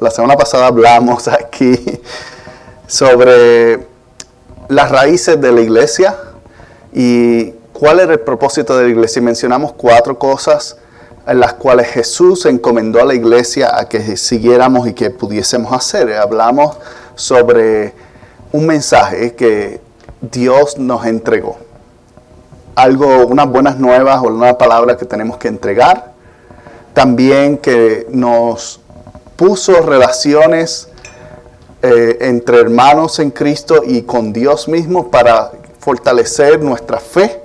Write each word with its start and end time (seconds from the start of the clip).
La 0.00 0.10
semana 0.10 0.36
pasada 0.36 0.68
hablamos 0.68 1.28
aquí 1.28 2.00
sobre 2.86 3.86
las 4.68 4.90
raíces 4.90 5.40
de 5.40 5.52
la 5.52 5.60
iglesia 5.60 6.16
y 6.92 7.50
cuál 7.72 8.00
era 8.00 8.12
el 8.14 8.20
propósito 8.20 8.76
de 8.76 8.84
la 8.84 8.90
iglesia. 8.90 9.20
Mencionamos 9.20 9.72
cuatro 9.72 10.18
cosas 10.18 10.76
en 11.26 11.40
las 11.40 11.54
cuales 11.54 11.88
Jesús 11.88 12.46
encomendó 12.46 13.00
a 13.00 13.04
la 13.04 13.14
iglesia 13.14 13.76
a 13.78 13.88
que 13.88 14.16
siguiéramos 14.16 14.88
y 14.88 14.94
que 14.94 15.10
pudiésemos 15.10 15.72
hacer. 15.72 16.12
Hablamos 16.14 16.76
sobre 17.14 17.92
un 18.52 18.66
mensaje 18.66 19.34
que 19.34 19.80
Dios 20.20 20.78
nos 20.78 21.04
entregó. 21.04 21.58
Algo, 22.76 23.26
unas 23.26 23.48
buenas 23.48 23.78
nuevas 23.78 24.20
o 24.22 24.28
una 24.28 24.56
palabra 24.56 24.96
que 24.96 25.04
tenemos 25.04 25.36
que 25.38 25.48
entregar. 25.48 26.12
También 26.94 27.58
que 27.58 28.06
nos 28.10 28.80
puso 29.36 29.80
relaciones 29.82 30.88
eh, 31.82 32.18
entre 32.22 32.58
hermanos 32.58 33.18
en 33.18 33.30
Cristo 33.30 33.82
y 33.86 34.02
con 34.02 34.32
Dios 34.32 34.66
mismo 34.66 35.10
para 35.10 35.52
fortalecer 35.78 36.60
nuestra 36.60 36.98
fe. 36.98 37.42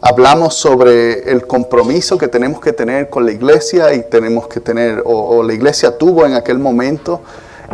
Hablamos 0.00 0.54
sobre 0.54 1.30
el 1.30 1.46
compromiso 1.46 2.18
que 2.18 2.28
tenemos 2.28 2.60
que 2.60 2.72
tener 2.72 3.08
con 3.08 3.24
la 3.24 3.32
iglesia 3.32 3.94
y 3.94 4.02
tenemos 4.02 4.48
que 4.48 4.60
tener, 4.60 5.02
o, 5.04 5.42
la 5.42 5.54
iglesia 5.54 5.96
tuvo 5.96 6.26
en 6.26 6.34
aquel 6.34 6.58
momento, 6.58 7.20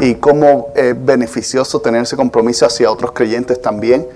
y 0.00 0.16
cómo 0.16 0.68
es 0.74 0.94
beneficioso 1.04 1.80
tener 1.80 2.02
ese 2.02 2.16
compromiso 2.16 2.66
hacia 2.66 2.90
otros 2.90 3.12
creyentes 3.12 3.62
también 3.62 4.08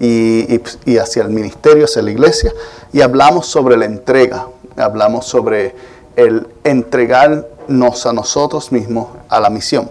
y, 0.00 0.60
y, 0.84 0.98
hacia 0.98 1.22
el 1.22 1.30
ministerio, 1.30 1.84
hacia 1.84 2.02
la 2.02 2.10
iglesia. 2.10 2.52
Y 2.92 3.00
hablamos 3.00 3.46
sobre 3.46 3.76
la 3.76 3.84
entrega, 3.84 4.48
hablamos 4.76 5.26
sobre 5.26 5.74
el 6.16 6.46
entregarnos 6.64 8.06
a 8.06 8.12
nosotros 8.12 8.72
mismos 8.72 9.08
a 9.28 9.40
la 9.40 9.50
misión. 9.50 9.90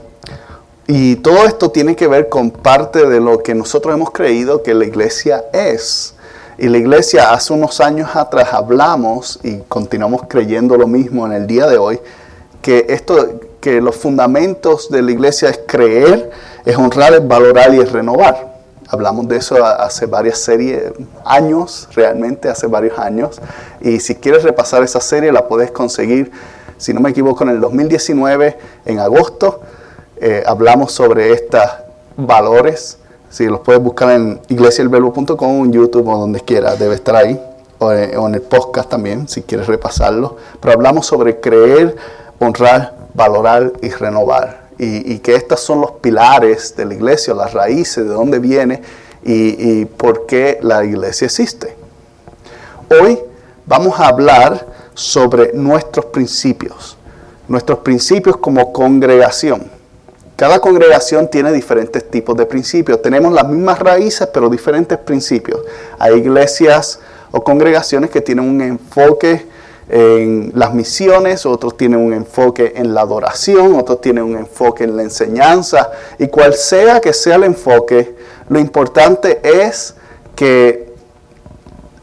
Y 0.88 1.18
todo 1.18 1.46
esto 1.46 1.70
tiene 1.70 1.96
que 1.96 2.08
ver 2.08 2.30
con 2.30 2.50
parte 2.50 3.08
de 3.08 3.20
lo 3.20 3.44
que 3.44 3.54
nosotros 3.54 3.94
hemos 3.94 4.12
creído 4.12 4.64
que 4.64 4.74
la 4.74 4.86
iglesia 4.86 5.46
es. 5.54 6.16
Y 6.58 6.68
la 6.68 6.78
iglesia 6.78 7.32
hace 7.32 7.54
unos 7.54 7.80
años 7.80 8.16
atrás 8.16 8.50
hablamos 8.54 9.40
y 9.44 9.60
continuamos 9.68 10.24
creyendo 10.28 10.78
lo 10.78 10.88
mismo 10.88 11.26
en 11.26 11.34
el 11.34 11.48
día 11.48 11.68
de 11.68 11.78
hoy, 11.78 12.00
que 12.62 12.88
esto 12.90 13.40
que 13.62 13.82
los 13.82 13.96
fundamentos 13.96 14.90
de 14.90 15.02
la 15.02 15.12
iglesia 15.12 15.50
es 15.50 15.60
creer, 15.68 16.32
es 16.66 16.76
honrar, 16.76 17.14
es 17.14 17.28
valorar 17.28 17.74
y 17.74 17.80
es 17.80 17.92
renovar. 17.92 18.49
Hablamos 18.92 19.28
de 19.28 19.38
eso 19.38 19.64
hace 19.64 20.08
varias 20.08 20.40
series, 20.40 20.94
años, 21.24 21.88
realmente 21.94 22.50
hace 22.50 22.66
varios 22.66 22.98
años. 22.98 23.40
Y 23.82 24.00
si 24.00 24.16
quieres 24.16 24.44
repasar 24.44 24.82
esa 24.82 25.00
serie, 25.00 25.32
la 25.32 25.48
puedes 25.48 25.70
conseguir, 25.70 26.32
si 26.78 26.92
no 26.92 27.00
me 27.00 27.12
equivoco, 27.12 27.44
en 27.44 27.52
el 27.52 27.62
2019, 27.62 28.58
en 28.86 29.00
agosto. 29.00 29.62
Eh, 30.18 30.44
hablamos 30.46 30.92
sobre 30.92 31.32
estos 31.32 31.62
valores. 32.18 32.98
Si 33.30 33.46
los 33.46 33.60
puedes 33.60 33.82
buscar 33.82 34.10
en 34.10 34.42
iglesiaelverbo.com, 34.48 35.66
en 35.66 35.72
YouTube 35.72 36.08
o 36.08 36.18
donde 36.18 36.42
quiera, 36.42 36.76
debe 36.76 36.96
estar 36.96 37.16
ahí. 37.16 37.40
O 37.78 37.92
en, 37.92 38.34
el 38.34 38.42
podcast 38.42 38.90
también, 38.90 39.28
si 39.28 39.44
quieres 39.44 39.68
repasarlo. 39.68 40.38
Pero 40.60 40.74
hablamos 40.74 41.06
sobre 41.06 41.40
creer, 41.40 41.96
honrar, 42.40 42.96
valorar 43.14 43.72
y 43.82 43.90
renovar. 43.90 44.59
Y, 44.82 45.20
que 45.20 45.36
estos 45.36 45.60
son 45.60 45.82
los 45.82 45.92
pilares 45.92 46.74
de 46.78 46.86
la 46.86 46.94
iglesia, 46.94 47.34
las 47.34 47.52
raíces, 47.52 48.06
de 48.06 48.14
dónde 48.14 48.40
viene 48.40 48.82
y, 49.26 49.82
y 49.82 49.86
por 49.86 50.26
qué 50.26 50.58
la 50.62 50.86
iglesia 50.86 51.26
existe. 51.26 51.76
Hoy 52.90 53.20
vamos 53.66 54.00
a 54.00 54.08
hablar 54.08 54.66
sobre 54.94 55.52
nuestros 55.52 56.06
principios, 56.06 56.98
nuestros 57.50 57.80
principios 57.80 58.38
como 58.38 58.72
congregación. 58.72 59.70
Cada 60.40 60.60
congregación 60.62 61.30
tiene 61.30 61.52
diferentes 61.52 62.10
tipos 62.10 62.38
de 62.38 62.46
principios. 62.46 63.02
Tenemos 63.02 63.34
las 63.34 63.46
mismas 63.46 63.78
raíces, 63.80 64.30
pero 64.34 64.50
diferentes 64.50 64.98
principios. 64.98 65.60
Hay 66.00 66.14
iglesias 66.14 67.02
o 67.32 67.44
congregaciones 67.44 68.10
que 68.10 68.22
tienen 68.22 68.48
un 68.48 68.62
enfoque 68.62 69.46
en 69.90 70.52
las 70.54 70.74
misiones, 70.74 71.48
otros 71.48 71.76
tienen 71.76 72.00
un 72.00 72.14
enfoque 72.14 72.74
en 72.76 72.94
la 72.94 73.02
adoración, 73.02 73.76
otros 73.76 74.02
tienen 74.02 74.24
un 74.24 74.38
enfoque 74.38 74.84
en 74.84 74.96
la 74.96 75.02
enseñanza. 75.02 75.90
Y 76.20 76.28
cual 76.28 76.54
sea 76.54 77.02
que 77.02 77.12
sea 77.12 77.36
el 77.36 77.44
enfoque, 77.44 78.16
lo 78.50 78.60
importante 78.60 79.40
es 79.44 79.96
que 80.36 80.94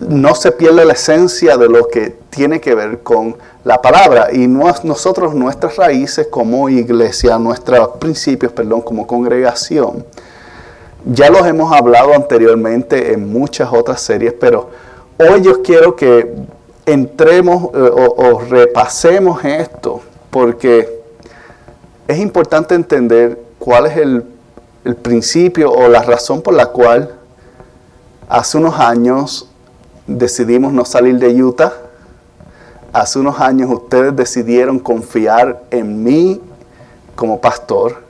no 0.01 0.35
se 0.35 0.53
pierda 0.53 0.85
la 0.85 0.93
esencia 0.93 1.57
de 1.57 1.69
lo 1.69 1.89
que 1.89 2.15
tiene 2.29 2.61
que 2.61 2.75
ver 2.75 3.03
con 3.05 3.37
la 3.65 3.81
palabra. 3.81 4.29
Y 4.33 4.49
nosotros, 4.49 5.35
nuestras 5.35 5.77
raíces 5.77 6.27
como 6.27 6.69
iglesia, 6.69 7.39
nuestros 7.39 7.97
principios, 7.99 8.53
perdón, 8.53 8.83
como 8.83 9.07
congregación, 9.07 10.05
ya 11.05 11.31
los 11.31 11.47
hemos 11.47 11.73
hablado 11.73 12.13
anteriormente 12.15 13.13
en 13.13 13.33
muchas 13.33 13.73
otras 13.73 14.01
series, 14.01 14.33
pero 14.33 14.71
hoy 15.19 15.41
yo 15.41 15.63
quiero 15.63 15.95
que 15.95 16.35
entremos 16.87 17.65
eh, 17.75 17.91
o, 17.93 18.41
repasemos 18.41 19.45
esto, 19.45 20.01
porque 20.31 21.03
es 22.07 22.19
importante 22.19 22.75
entender 22.75 23.39
cuál 23.59 23.87
es 23.87 23.97
el, 23.97 24.25
el 24.85 24.95
principio 24.95 25.73
o 25.73 25.89
la 25.89 26.03
razón 26.03 26.41
por 26.41 26.55
la 26.55 26.67
cual 26.67 27.17
hace 28.29 28.57
unos 28.57 28.79
años 28.79 29.51
decidimos 30.07 30.73
no 30.73 30.85
salir 30.85 31.19
de 31.19 31.43
Utah. 31.43 31.73
Hace 32.93 33.19
unos 33.19 33.41
años 33.41 33.69
ustedes 33.71 34.15
decidieron 34.15 34.79
confiar 34.79 35.65
en 35.71 36.03
mí 36.03 36.41
como 37.15 37.41
pastor 37.41 38.03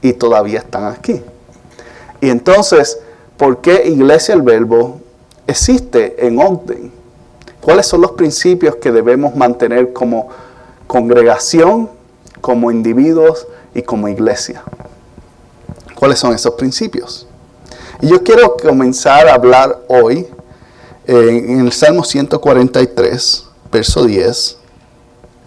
y 0.00 0.12
todavía 0.12 0.60
están 0.60 0.84
aquí. 0.84 1.20
Y 2.20 2.30
entonces, 2.30 2.98
¿por 3.36 3.60
qué 3.60 3.88
Iglesia 3.88 4.34
el 4.34 4.42
Verbo 4.42 5.00
existe 5.46 6.24
en 6.24 6.38
Ogden? 6.38 7.01
¿Cuáles 7.62 7.86
son 7.86 8.00
los 8.02 8.12
principios 8.12 8.76
que 8.76 8.90
debemos 8.90 9.34
mantener 9.36 9.92
como 9.92 10.28
congregación, 10.86 11.88
como 12.40 12.70
individuos 12.70 13.46
y 13.72 13.82
como 13.82 14.08
iglesia? 14.08 14.62
¿Cuáles 15.94 16.18
son 16.18 16.34
esos 16.34 16.54
principios? 16.54 17.26
Y 18.00 18.08
yo 18.08 18.22
quiero 18.24 18.56
comenzar 18.56 19.28
a 19.28 19.34
hablar 19.34 19.78
hoy 19.88 20.26
en 21.06 21.60
el 21.60 21.72
Salmo 21.72 22.04
143, 22.04 23.46
verso 23.70 24.04
10, 24.04 24.58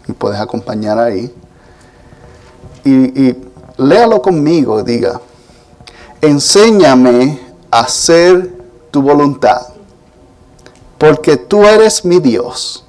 me 0.07 0.13
puedes 0.13 0.39
acompañar 0.39 0.97
ahí, 0.97 1.33
y, 2.85 3.35
léalo 3.77 4.21
conmigo, 4.21 4.83
diga, 4.83 5.19
enséñame 6.21 7.39
a 7.71 7.81
hacer 7.81 8.53
tu 8.91 9.01
voluntad, 9.01 9.74
porque 10.97 11.37
tú 11.37 11.65
eres 11.65 12.05
mi 12.05 12.19
Dios. 12.19 12.85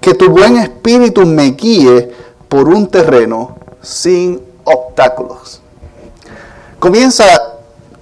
Que 0.00 0.14
tu 0.14 0.30
buen 0.30 0.56
espíritu 0.58 1.24
me 1.24 1.52
guíe 1.52 2.12
por 2.48 2.68
un 2.68 2.88
terreno 2.88 3.56
sin 3.80 4.40
obstáculos. 4.64 5.60
Comienza 6.78 7.24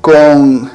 con 0.00 0.70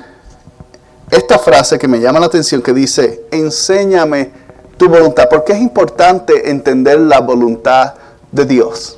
esta 1.10 1.38
frase 1.40 1.78
que 1.78 1.88
me 1.88 2.00
llama 2.00 2.20
la 2.20 2.28
atención 2.28 2.62
que 2.62 2.74
dice, 2.74 3.26
enséñame 3.32 4.32
tu 4.78 4.88
voluntad, 4.90 5.28
porque 5.30 5.54
es 5.54 5.60
importante 5.60 6.50
entender 6.50 7.00
la 7.00 7.20
voluntad 7.20 7.96
de 8.32 8.46
Dios. 8.46 8.98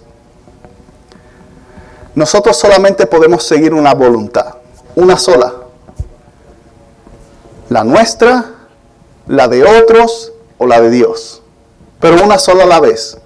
Nosotros 2.15 2.57
solamente 2.57 3.05
podemos 3.05 3.43
seguir 3.43 3.73
una 3.73 3.93
voluntad, 3.93 4.55
una 4.95 5.17
sola. 5.17 5.53
La 7.69 7.83
nuestra, 7.83 8.45
la 9.29 9.47
de 9.47 9.63
otros 9.63 10.33
o 10.57 10.65
la 10.65 10.81
de 10.81 10.89
Dios. 10.89 11.41
Pero 12.01 12.23
una 12.23 12.39
sola 12.39 12.63
a 12.63 12.67
la 12.67 12.79
vez. 12.79 13.17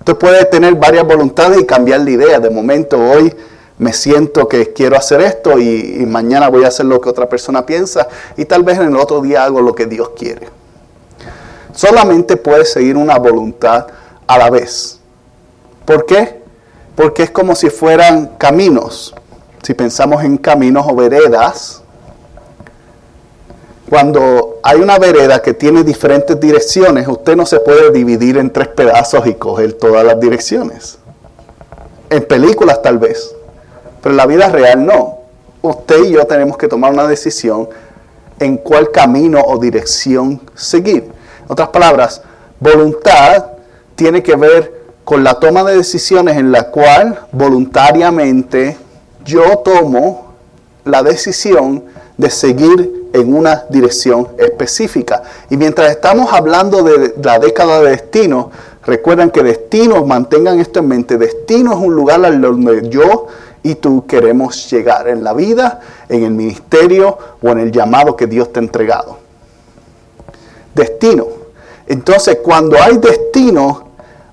Usted 0.00 0.16
puede 0.16 0.44
tener 0.44 0.74
varias 0.74 1.04
voluntades 1.04 1.60
y 1.60 1.64
cambiar 1.64 2.00
la 2.00 2.10
idea. 2.10 2.38
De 2.38 2.50
momento, 2.50 2.98
hoy 2.98 3.34
me 3.78 3.94
siento 3.94 4.46
que 4.46 4.74
quiero 4.74 4.96
hacer 4.96 5.22
esto 5.22 5.58
y, 5.58 6.04
mañana 6.06 6.48
voy 6.48 6.64
a 6.64 6.68
hacer 6.68 6.84
lo 6.86 7.00
que 7.00 7.08
otra 7.08 7.28
persona 7.28 7.64
piensa 7.64 8.08
y 8.36 8.44
tal 8.44 8.62
vez 8.62 8.78
en 8.78 8.88
el 8.88 8.96
otro 8.96 9.22
día 9.22 9.44
hago 9.44 9.62
lo 9.62 9.74
que 9.74 9.86
Dios 9.86 10.10
quiere. 10.10 10.48
Solamente 11.74 12.36
puedes 12.36 12.70
seguir 12.70 12.96
una 12.96 13.18
voluntad 13.18 13.86
a 14.26 14.38
la 14.38 14.50
vez. 14.50 15.00
¿Por 15.86 16.04
qué? 16.04 16.42
Porque 16.94 17.22
es 17.22 17.30
como 17.30 17.54
si 17.54 17.70
fueran 17.70 18.32
caminos. 18.36 19.14
si 19.62 19.74
pensamos 19.74 20.22
en 20.24 20.36
caminos 20.36 20.86
o 20.88 20.94
veredas, 20.94 21.82
cuando 23.88 24.58
hay 24.62 24.80
una 24.80 24.98
vereda 24.98 25.40
que 25.40 25.54
tiene 25.54 25.82
diferentes 25.82 26.38
direcciones, 26.38 27.08
usted 27.08 27.36
no 27.36 27.46
se 27.46 27.60
puede 27.60 27.90
dividir 27.90 28.36
en 28.36 28.52
tres 28.52 28.68
pedazos 28.68 29.26
y 29.26 29.34
coger 29.34 29.72
todas 29.74 30.04
las 30.04 30.20
direcciones. 30.20 30.98
En 32.10 32.24
películas 32.24 32.82
tal 32.82 32.98
vez, 32.98 33.34
pero 34.02 34.12
en 34.12 34.16
la 34.18 34.26
vida 34.26 34.48
real 34.48 34.84
no. 34.84 35.18
Usted 35.62 36.04
y 36.04 36.10
yo 36.12 36.26
tenemos 36.26 36.56
que 36.56 36.68
tomar 36.68 36.92
una 36.92 37.06
decisión 37.06 37.68
en 38.38 38.58
cuál 38.58 38.90
camino 38.90 39.40
o 39.40 39.58
dirección 39.58 40.40
seguir. 40.54 41.04
En 41.04 41.52
otras 41.52 41.68
palabras, 41.68 42.22
voluntad 42.60 43.46
tiene 43.94 44.22
que 44.22 44.36
ver 44.36 44.78
con 45.04 45.24
la 45.24 45.34
toma 45.34 45.64
de 45.64 45.76
decisiones 45.76 46.36
en 46.36 46.52
la 46.52 46.70
cual 46.70 47.18
voluntariamente 47.32 48.76
yo 49.24 49.58
tomo 49.58 50.34
la 50.84 51.02
decisión 51.02 51.84
de 52.16 52.30
seguir 52.30 52.97
en 53.12 53.34
una 53.34 53.64
dirección 53.68 54.28
específica. 54.38 55.22
Y 55.50 55.56
mientras 55.56 55.90
estamos 55.90 56.32
hablando 56.32 56.82
de 56.82 57.14
la 57.22 57.38
década 57.38 57.80
de 57.80 57.90
destino, 57.90 58.50
recuerden 58.84 59.30
que 59.30 59.42
destino, 59.42 60.04
mantengan 60.04 60.58
esto 60.60 60.80
en 60.80 60.88
mente, 60.88 61.18
destino 61.18 61.72
es 61.72 61.78
un 61.78 61.94
lugar 61.94 62.24
al 62.24 62.40
donde 62.40 62.88
yo 62.88 63.26
y 63.62 63.74
tú 63.74 64.06
queremos 64.06 64.70
llegar 64.70 65.08
en 65.08 65.24
la 65.24 65.32
vida, 65.32 65.80
en 66.08 66.24
el 66.24 66.30
ministerio 66.30 67.18
o 67.42 67.50
en 67.50 67.58
el 67.58 67.72
llamado 67.72 68.16
que 68.16 68.26
Dios 68.26 68.52
te 68.52 68.60
ha 68.60 68.62
entregado. 68.62 69.18
Destino. 70.74 71.26
Entonces, 71.86 72.38
cuando 72.42 72.76
hay 72.80 72.98
destino, 72.98 73.88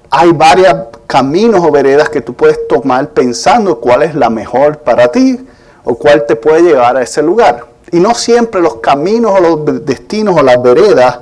hay 0.09 0.31
varios 0.31 0.73
caminos 1.07 1.63
o 1.63 1.71
veredas 1.71 2.09
que 2.09 2.21
tú 2.21 2.33
puedes 2.33 2.67
tomar 2.67 3.09
pensando 3.09 3.79
cuál 3.79 4.03
es 4.03 4.15
la 4.15 4.29
mejor 4.29 4.79
para 4.79 5.07
ti 5.09 5.45
o 5.83 5.95
cuál 5.95 6.25
te 6.25 6.35
puede 6.35 6.61
llevar 6.61 6.97
a 6.97 7.01
ese 7.01 7.21
lugar. 7.21 7.74
Y 7.91 7.99
no 7.99 8.15
siempre 8.15 8.61
los 8.61 8.75
caminos 8.77 9.33
o 9.37 9.39
los 9.39 9.85
destinos 9.85 10.35
o 10.37 10.43
las 10.43 10.61
veredas 10.61 11.19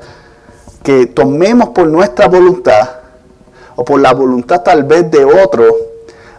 que 0.83 1.07
tomemos 1.07 1.69
por 1.69 1.88
nuestra 1.88 2.27
voluntad 2.27 2.89
o 3.75 3.83
por 3.83 4.00
la 4.00 4.13
voluntad 4.13 4.62
tal 4.62 4.83
vez 4.83 5.10
de 5.10 5.25
otro, 5.25 5.65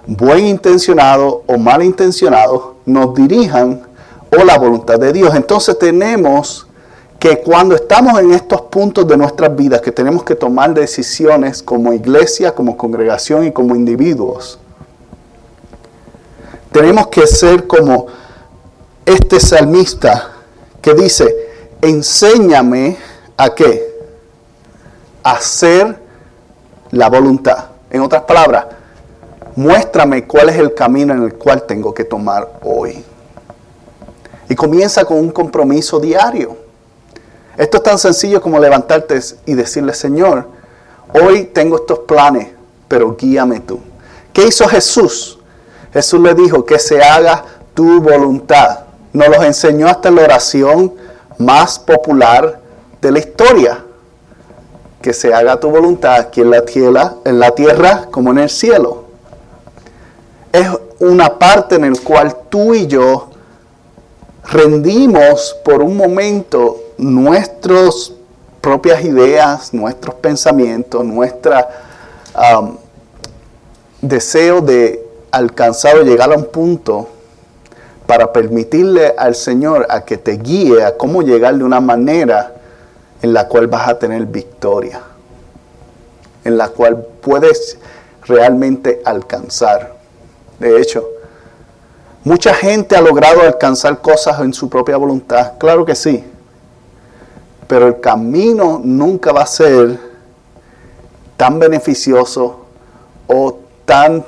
buen 0.06 0.46
intencionado 0.46 1.42
o 1.46 1.56
mal 1.58 1.82
intencionado, 1.82 2.76
nos 2.84 3.14
dirijan 3.14 3.82
o 4.30 4.44
la 4.44 4.58
voluntad 4.58 4.98
de 4.98 5.12
Dios. 5.12 5.34
Entonces 5.34 5.78
tenemos 5.78 6.66
que 7.18 7.40
cuando 7.40 7.74
estamos 7.74 8.20
en 8.20 8.32
estos 8.32 8.60
puntos 8.62 9.06
de 9.08 9.16
nuestras 9.16 9.54
vidas, 9.56 9.80
que 9.80 9.90
tenemos 9.90 10.24
que 10.24 10.34
tomar 10.34 10.74
decisiones 10.74 11.62
como 11.62 11.92
iglesia, 11.92 12.54
como 12.54 12.76
congregación 12.76 13.46
y 13.46 13.52
como 13.52 13.74
individuos, 13.74 14.58
tenemos 16.70 17.06
que 17.06 17.26
ser 17.26 17.66
como 17.66 18.06
este 19.06 19.40
salmista 19.40 20.32
que 20.80 20.94
dice, 20.94 21.34
enséñame 21.82 22.96
a 23.36 23.54
qué? 23.54 23.94
A 25.22 25.32
hacer 25.32 25.98
la 26.90 27.08
voluntad. 27.08 27.66
En 27.90 28.00
otras 28.00 28.22
palabras, 28.22 28.66
muéstrame 29.56 30.26
cuál 30.26 30.48
es 30.48 30.56
el 30.56 30.74
camino 30.74 31.12
en 31.12 31.22
el 31.22 31.34
cual 31.34 31.64
tengo 31.64 31.92
que 31.94 32.04
tomar 32.04 32.60
hoy. 32.62 33.04
Y 34.48 34.54
comienza 34.54 35.04
con 35.04 35.18
un 35.18 35.30
compromiso 35.30 35.98
diario. 36.00 36.56
Esto 37.56 37.76
es 37.76 37.82
tan 37.82 37.98
sencillo 37.98 38.40
como 38.42 38.58
levantarte 38.58 39.20
y 39.46 39.54
decirle, 39.54 39.94
Señor, 39.94 40.48
hoy 41.12 41.44
tengo 41.44 41.76
estos 41.76 42.00
planes, 42.00 42.48
pero 42.88 43.16
guíame 43.16 43.60
tú. 43.60 43.80
¿Qué 44.32 44.46
hizo 44.48 44.66
Jesús? 44.66 45.38
Jesús 45.92 46.20
le 46.20 46.34
dijo 46.34 46.64
que 46.64 46.78
se 46.78 47.00
haga 47.00 47.44
tu 47.72 48.00
voluntad. 48.00 48.83
Nos 49.14 49.28
los 49.28 49.44
enseñó 49.44 49.86
hasta 49.86 50.10
la 50.10 50.22
oración 50.22 50.92
más 51.38 51.78
popular 51.78 52.60
de 53.00 53.12
la 53.12 53.20
historia. 53.20 53.84
Que 55.00 55.12
se 55.12 55.32
haga 55.32 55.58
tu 55.60 55.70
voluntad 55.70 56.16
aquí 56.16 56.40
en 56.40 56.50
la 56.50 56.64
tierra, 56.64 57.14
en 57.24 57.38
la 57.38 57.52
tierra 57.52 58.08
como 58.10 58.32
en 58.32 58.38
el 58.38 58.50
cielo. 58.50 59.04
Es 60.52 60.66
una 60.98 61.38
parte 61.38 61.76
en 61.76 61.92
la 61.92 62.00
cual 62.00 62.36
tú 62.48 62.74
y 62.74 62.88
yo 62.88 63.28
rendimos 64.50 65.56
por 65.64 65.80
un 65.80 65.96
momento 65.96 66.80
nuestras 66.98 68.12
propias 68.60 69.04
ideas, 69.04 69.72
nuestros 69.72 70.16
pensamientos, 70.16 71.04
nuestro 71.04 71.54
um, 72.34 72.76
deseo 74.00 74.60
de 74.60 75.06
alcanzar 75.30 75.98
o 75.98 76.02
llegar 76.02 76.32
a 76.32 76.36
un 76.36 76.46
punto 76.46 77.13
para 78.06 78.32
permitirle 78.32 79.14
al 79.16 79.34
Señor 79.34 79.86
a 79.88 80.04
que 80.04 80.16
te 80.16 80.32
guíe 80.32 80.84
a 80.84 80.96
cómo 80.96 81.22
llegar 81.22 81.56
de 81.56 81.64
una 81.64 81.80
manera 81.80 82.54
en 83.22 83.32
la 83.32 83.48
cual 83.48 83.66
vas 83.66 83.88
a 83.88 83.98
tener 83.98 84.26
victoria, 84.26 85.00
en 86.44 86.58
la 86.58 86.68
cual 86.68 87.06
puedes 87.22 87.78
realmente 88.26 89.00
alcanzar. 89.04 89.94
De 90.58 90.80
hecho, 90.80 91.08
mucha 92.24 92.52
gente 92.52 92.96
ha 92.96 93.00
logrado 93.00 93.40
alcanzar 93.40 94.00
cosas 94.02 94.38
en 94.40 94.52
su 94.52 94.68
propia 94.68 94.98
voluntad, 94.98 95.54
claro 95.58 95.84
que 95.86 95.94
sí, 95.94 96.24
pero 97.66 97.86
el 97.86 98.00
camino 98.00 98.80
nunca 98.84 99.32
va 99.32 99.42
a 99.42 99.46
ser 99.46 99.98
tan 101.38 101.58
beneficioso 101.58 102.66
o 103.26 103.58
tan 103.86 104.24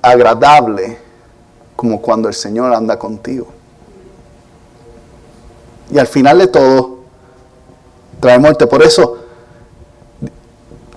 agradable 0.00 1.07
como 1.78 2.02
cuando 2.02 2.26
el 2.26 2.34
Señor 2.34 2.74
anda 2.74 2.98
contigo. 2.98 3.46
Y 5.92 5.98
al 6.00 6.08
final 6.08 6.40
de 6.40 6.48
todo, 6.48 6.98
trae 8.18 8.36
muerte. 8.36 8.66
Por 8.66 8.82
eso 8.82 9.18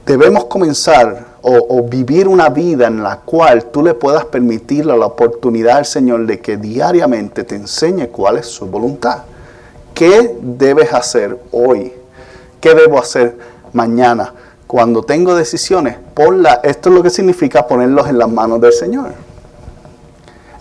debemos 0.07 0.45
comenzar 0.45 1.27
o, 1.43 1.83
vivir 1.87 2.27
una 2.27 2.49
vida 2.49 2.87
en 2.87 3.03
la 3.03 3.17
cual 3.17 3.65
tú 3.65 3.83
le 3.83 3.93
puedas 3.93 4.25
permitir 4.25 4.87
la 4.87 4.95
oportunidad 4.95 5.77
al 5.77 5.85
Señor 5.85 6.25
de 6.25 6.39
que 6.39 6.57
diariamente 6.57 7.43
te 7.43 7.57
enseñe 7.57 8.07
cuál 8.07 8.37
es 8.37 8.47
su 8.47 8.65
voluntad. 8.65 9.19
¿Qué 9.93 10.35
debes 10.41 10.91
hacer 10.95 11.37
hoy? 11.51 11.93
¿Qué 12.59 12.73
debo 12.73 12.97
hacer 12.97 13.37
mañana? 13.71 14.33
Cuando 14.65 15.03
tengo 15.03 15.35
decisiones, 15.35 15.97
ponla, 16.15 16.59
esto 16.63 16.89
es 16.89 16.95
lo 16.95 17.03
que 17.03 17.11
significa 17.11 17.67
ponerlos 17.67 18.09
en 18.09 18.17
las 18.17 18.29
manos 18.31 18.59
del 18.59 18.73
Señor. 18.73 19.11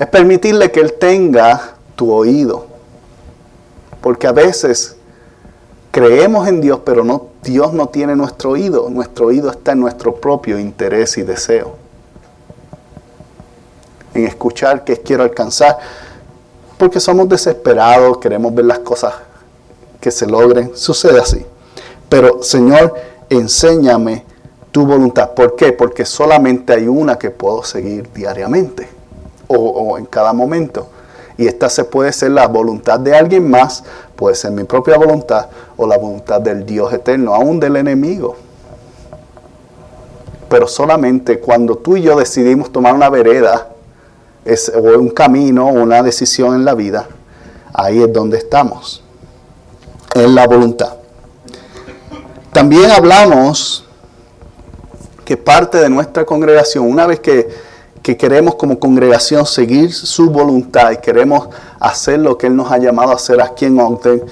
Es 0.00 0.06
permitirle 0.06 0.72
que 0.72 0.80
Él 0.80 0.94
tenga 0.94 1.74
tu 1.94 2.10
oído. 2.10 2.64
Porque 4.00 4.26
a 4.26 4.32
veces 4.32 4.96
creemos 5.90 6.48
en 6.48 6.62
Dios, 6.62 6.80
pero 6.86 7.28
Dios 7.42 7.74
no 7.74 7.90
tiene 7.90 8.16
nuestro 8.16 8.52
oído. 8.52 8.88
Nuestro 8.88 9.26
oído 9.26 9.50
está 9.50 9.72
en 9.72 9.80
nuestro 9.80 10.14
propio 10.14 10.58
interés 10.58 11.18
y 11.18 11.22
deseo. 11.22 11.74
En 14.14 14.26
escuchar 14.26 14.84
qué 14.84 14.96
quiero 14.96 15.22
alcanzar. 15.22 15.78
Porque 16.78 16.98
somos 16.98 17.28
desesperados, 17.28 18.16
queremos 18.16 18.54
ver 18.54 18.64
las 18.64 18.78
cosas 18.78 19.12
que 20.00 20.10
se 20.10 20.26
logren. 20.26 20.74
Sucede 20.74 21.20
así. 21.20 21.44
Pero 22.08 22.42
Señor, 22.42 22.94
enséñame 23.28 24.24
tu 24.72 24.86
voluntad. 24.86 25.32
¿Por 25.34 25.56
qué? 25.56 25.74
Porque 25.74 26.06
solamente 26.06 26.72
hay 26.72 26.88
una 26.88 27.18
que 27.18 27.28
puedo 27.28 27.62
seguir 27.64 28.10
diariamente 28.14 28.99
o, 29.58 29.98
en 29.98 30.06
cada 30.06 30.32
momento. 30.32 30.88
Y 31.36 31.46
esta 31.46 31.68
se 31.68 31.84
puede 31.84 32.12
ser 32.12 32.32
la 32.32 32.46
voluntad 32.46 33.00
de 33.00 33.16
alguien 33.16 33.48
más, 33.50 33.82
puede 34.14 34.34
ser 34.34 34.52
mi 34.52 34.64
propia 34.64 34.96
voluntad 34.96 35.46
o 35.76 35.86
la 35.86 35.96
voluntad 35.96 36.40
del 36.40 36.66
Dios 36.66 36.92
eterno, 36.92 37.34
aún 37.34 37.58
del 37.58 37.76
enemigo. 37.76 38.36
Pero 40.48 40.66
solamente 40.66 41.40
cuando 41.40 41.76
tú 41.76 41.96
y 41.96 42.02
yo 42.02 42.18
decidimos 42.18 42.70
tomar 42.70 42.94
una 42.94 43.08
vereda 43.08 43.68
es, 44.44 44.70
o 44.74 44.80
un 44.80 45.10
camino 45.10 45.68
o 45.68 45.72
una 45.72 46.02
decisión 46.02 46.54
en 46.54 46.64
la 46.64 46.74
vida, 46.74 47.06
ahí 47.72 48.02
es 48.02 48.12
donde 48.12 48.36
estamos 48.36 49.02
en 50.14 50.34
la 50.34 50.46
voluntad. 50.46 50.94
También 52.52 52.90
hablamos 52.90 53.86
que 55.24 55.36
parte 55.36 55.78
de 55.78 55.88
nuestra 55.88 56.26
congregación, 56.26 56.84
una 56.84 57.06
vez 57.06 57.20
que, 57.20 57.69
queremos 58.16 58.54
como 58.54 58.78
congregación 58.78 59.46
seguir 59.46 59.92
su 59.92 60.30
voluntad 60.30 60.92
y 60.92 60.96
queremos 60.98 61.48
hacer 61.78 62.18
lo 62.18 62.38
que 62.38 62.46
Él 62.46 62.56
nos 62.56 62.70
ha 62.72 62.78
llamado 62.78 63.10
a 63.10 63.14
hacer 63.14 63.40
aquí 63.40 63.66
en 63.66 63.78
Ogden, 63.78 64.24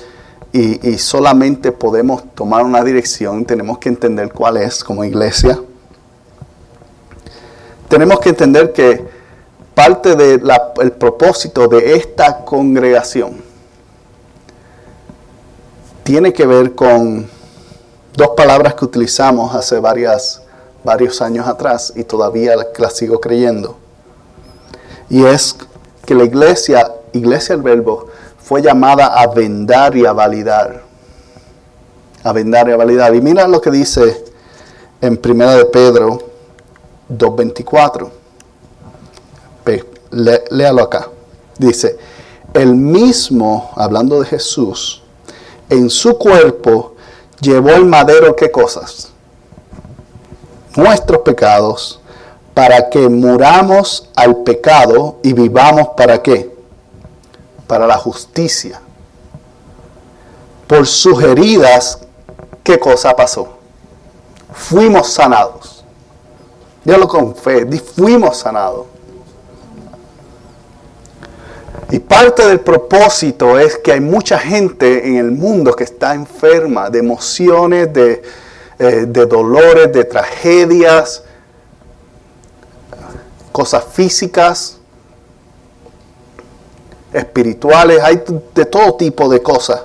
y, 0.50 0.88
y, 0.88 0.96
solamente 0.96 1.72
podemos 1.72 2.22
tomar 2.34 2.64
una 2.64 2.82
dirección, 2.82 3.44
tenemos 3.44 3.76
que 3.78 3.90
entender 3.90 4.32
cuál 4.32 4.56
es 4.56 4.82
como 4.82 5.04
iglesia. 5.04 5.60
Tenemos 7.88 8.18
que 8.20 8.30
entender 8.30 8.72
que 8.72 9.04
parte 9.74 10.16
del 10.16 10.92
propósito 10.98 11.68
de 11.68 11.94
esta 11.94 12.44
congregación 12.44 13.40
tiene 16.02 16.32
que 16.32 16.46
ver 16.46 16.74
con 16.74 17.28
dos 18.16 18.30
palabras 18.36 18.74
que 18.74 18.84
utilizamos 18.84 19.54
hace 19.54 19.78
varias, 19.78 20.42
varios 20.88 21.20
años 21.20 21.46
atrás 21.46 21.92
y 21.94 22.02
todavía 22.02 22.54
las 22.78 22.96
sigo 22.96 23.20
creyendo. 23.20 23.76
Y 25.10 25.22
es 25.24 25.54
que 26.06 26.14
la 26.14 26.24
iglesia, 26.24 26.94
iglesia 27.12 27.54
el 27.54 27.60
verbo, 27.60 28.06
fue 28.38 28.62
llamada 28.62 29.08
a 29.08 29.26
vendar 29.26 29.94
y 29.94 30.06
a 30.06 30.14
validar. 30.14 30.82
A 32.24 32.32
vendar 32.32 32.70
y 32.70 32.72
a 32.72 32.76
validar. 32.76 33.14
Y 33.14 33.20
mira 33.20 33.46
lo 33.46 33.60
que 33.60 33.70
dice 33.70 34.24
en 35.02 35.20
1 35.22 35.50
de 35.56 35.64
Pedro 35.66 36.18
2.24. 37.10 38.08
léalo 40.50 40.82
acá. 40.82 41.10
Dice, 41.58 41.98
el 42.54 42.74
mismo, 42.74 43.72
hablando 43.76 44.20
de 44.20 44.26
Jesús, 44.26 45.02
en 45.68 45.90
su 45.90 46.16
cuerpo 46.16 46.94
llevó 47.42 47.72
el 47.72 47.84
madero, 47.84 48.34
¿qué 48.34 48.50
cosas? 48.50 49.07
Nuestros 50.76 51.22
pecados, 51.22 52.00
para 52.54 52.90
que 52.90 53.08
muramos 53.08 54.08
al 54.16 54.38
pecado 54.38 55.18
y 55.22 55.32
vivamos 55.32 55.90
para 55.96 56.20
qué? 56.22 56.52
Para 57.66 57.86
la 57.86 57.96
justicia. 57.96 58.80
Por 60.66 60.86
sus 60.86 61.22
heridas, 61.22 62.00
¿qué 62.62 62.78
cosa 62.78 63.14
pasó? 63.14 63.58
Fuimos 64.52 65.12
sanados. 65.12 65.84
Dígalo 66.84 67.06
con 67.06 67.34
fe, 67.36 67.66
fuimos 67.78 68.38
sanados. 68.38 68.86
Y 71.90 72.00
parte 72.00 72.46
del 72.46 72.60
propósito 72.60 73.58
es 73.58 73.78
que 73.78 73.92
hay 73.92 74.00
mucha 74.00 74.38
gente 74.38 75.06
en 75.06 75.16
el 75.16 75.30
mundo 75.30 75.74
que 75.74 75.84
está 75.84 76.14
enferma 76.14 76.90
de 76.90 76.98
emociones, 76.98 77.92
de, 77.92 78.22
eh, 78.78 79.06
dolores, 79.06 79.92
de 79.92 80.04
tragedias, 80.04 81.22
cosas 83.52 83.84
físicas, 83.92 84.78
espirituales, 87.12 88.00
hay 88.02 88.22
de 88.54 88.64
todo 88.64 88.94
tipo 88.94 89.28
de 89.28 89.42
cosas. 89.42 89.82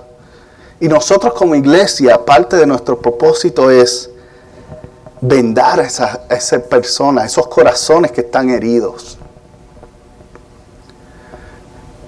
Y 0.80 0.88
nosotros 0.88 1.34
como 1.34 1.56
iglesia, 1.56 2.24
parte 2.26 2.58
de 2.58 2.66
nuestro 2.66 3.00
propósito 3.00 3.72
es 3.72 4.10
vendar 5.22 5.80
a 5.80 5.84
esas 5.84 6.20
esa 6.30 6.60
personas, 6.60 7.26
esos 7.26 7.48
corazones 7.48 8.12
que 8.12 8.22
están 8.22 8.50
heridos 8.50 9.18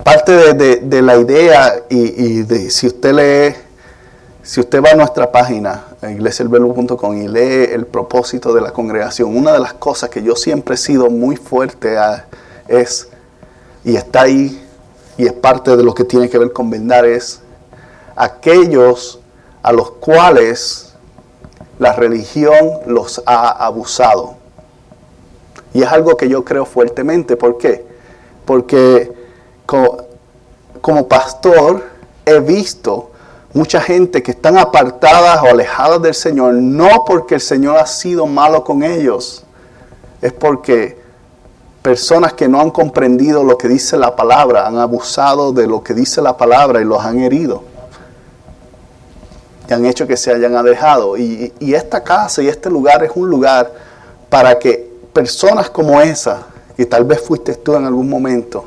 parte 0.06 0.54
de, 0.54 1.02
la 1.02 1.18
idea 1.18 1.84
y, 1.90 2.44
de, 2.44 2.70
si 2.70 2.86
usted 2.86 3.12
lee, 3.12 3.56
si 4.44 4.60
usted 4.60 4.80
va 4.80 4.92
a 4.92 4.96
nuestra 4.96 5.32
página, 5.32 5.84
iglesialverbo.com 6.12 7.18
y 7.22 7.28
lee 7.28 7.70
el 7.72 7.86
propósito 7.86 8.54
de 8.54 8.62
la 8.62 8.72
congregación, 8.72 9.36
una 9.36 9.54
de 9.54 9.60
las 9.60 9.74
cosas 9.74 10.10
que 10.10 10.24
yo 10.24 10.36
siempre 10.36 10.76
he 10.76 10.78
sido 10.78 11.10
muy 11.10 11.36
fuerte 11.36 11.96
es, 12.68 13.10
y 13.84 13.96
está 13.96 14.22
ahí, 14.22 14.62
y 15.18 15.26
es 15.26 15.34
parte 15.34 15.76
de 15.76 15.84
lo 15.84 15.94
que 15.94 16.04
tiene 16.04 16.30
que 16.30 16.38
ver 16.38 16.52
con 16.52 16.70
vendar, 16.70 17.06
es 17.06 17.42
aquellos 18.16 19.20
a 19.62 19.72
los 19.72 19.92
cuales 19.92 20.94
la 21.80 21.94
religión 21.94 22.80
los 22.86 23.22
ha 23.26 23.66
abusado. 23.66 24.36
Y 25.74 25.82
es 25.82 25.88
algo 25.90 26.16
que 26.16 26.30
yo 26.30 26.46
creo 26.46 26.66
fuertemente. 26.66 27.36
¿Por 27.36 27.58
qué? 27.58 27.86
Porque 28.46 29.12
como, 29.66 31.08
pastor 31.08 31.84
he 32.26 32.40
visto 32.40 33.12
mucha 33.56 33.80
gente 33.80 34.22
que 34.22 34.32
están 34.32 34.58
apartadas 34.58 35.42
o 35.42 35.46
alejadas 35.46 36.02
del 36.02 36.14
Señor, 36.14 36.56
no 36.56 37.06
porque 37.06 37.36
el 37.36 37.42
Señor 37.42 37.78
ha 37.78 37.86
sido 37.86 38.28
malo 38.28 38.66
con 38.66 38.84
ellos, 38.84 39.46
es 40.22 40.34
porque 40.34 41.00
personas 41.82 42.34
que 42.34 42.50
no 42.50 42.60
han 42.60 42.70
comprendido 42.70 43.46
lo 43.46 43.58
que 43.58 43.70
dice 43.70 43.96
la 43.96 44.14
palabra, 44.14 44.68
han 44.68 44.78
abusado 44.78 45.54
de 45.54 45.68
lo 45.68 45.82
que 45.82 45.94
dice 45.94 46.22
la 46.22 46.36
palabra 46.36 46.82
y 46.82 46.84
los 46.84 47.00
han 47.00 47.20
herido. 47.20 47.64
Y 49.70 49.74
han 49.74 49.86
hecho 49.86 50.06
que 50.06 50.18
se 50.18 50.34
hayan 50.34 50.56
alejado. 50.56 51.16
Y, 51.16 51.54
esta 51.62 52.04
casa 52.04 52.44
y 52.44 52.50
este 52.50 52.70
lugar 52.70 53.06
es 53.06 53.12
un 53.16 53.30
lugar 53.30 53.72
para 54.30 54.60
que 54.60 54.92
personas 55.14 55.70
como 55.70 56.02
esa, 56.02 56.46
que 56.76 56.86
tal 56.86 57.06
vez 57.06 57.22
fuiste 57.22 57.56
tú 57.56 57.74
en 57.76 57.86
algún 57.86 58.10
momento, 58.10 58.66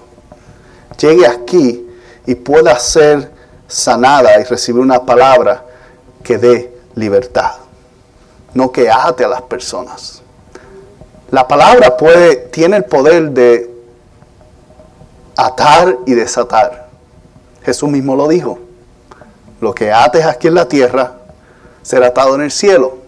llegue 0.99 1.27
aquí 1.27 1.87
y 2.25 2.35
pueda 2.37 2.79
ser 2.79 3.38
sanada 3.69 4.41
y 4.41 4.45
recibir 4.45 4.81
una 4.81 5.05
palabra 5.05 5.65
que 6.25 6.39
dé 6.39 6.77
libertad, 6.97 7.53
no 8.55 8.73
que 8.73 8.91
ate 8.91 9.25
a 9.25 9.29
las 9.29 9.43
personas. 9.43 10.23
La 11.31 11.47
palabra 11.47 11.97
puede, 11.97 12.37
tiene 12.37 12.79
el 12.79 12.85
poder 12.85 13.31
de 13.31 13.71
atar 15.37 15.99
y 16.07 16.15
desatar. 16.15 16.89
Jesús 17.63 17.89
mismo 17.89 18.17
lo 18.17 18.27
dijo. 18.27 18.59
Lo 19.61 19.75
que 19.75 19.93
ates 19.93 20.25
aquí 20.25 20.49
en 20.49 20.55
la 20.55 20.67
tierra 20.67 21.13
será 21.83 22.09
atado 22.09 22.35
en 22.35 22.43
el 22.43 22.51
cielo. 22.51 22.99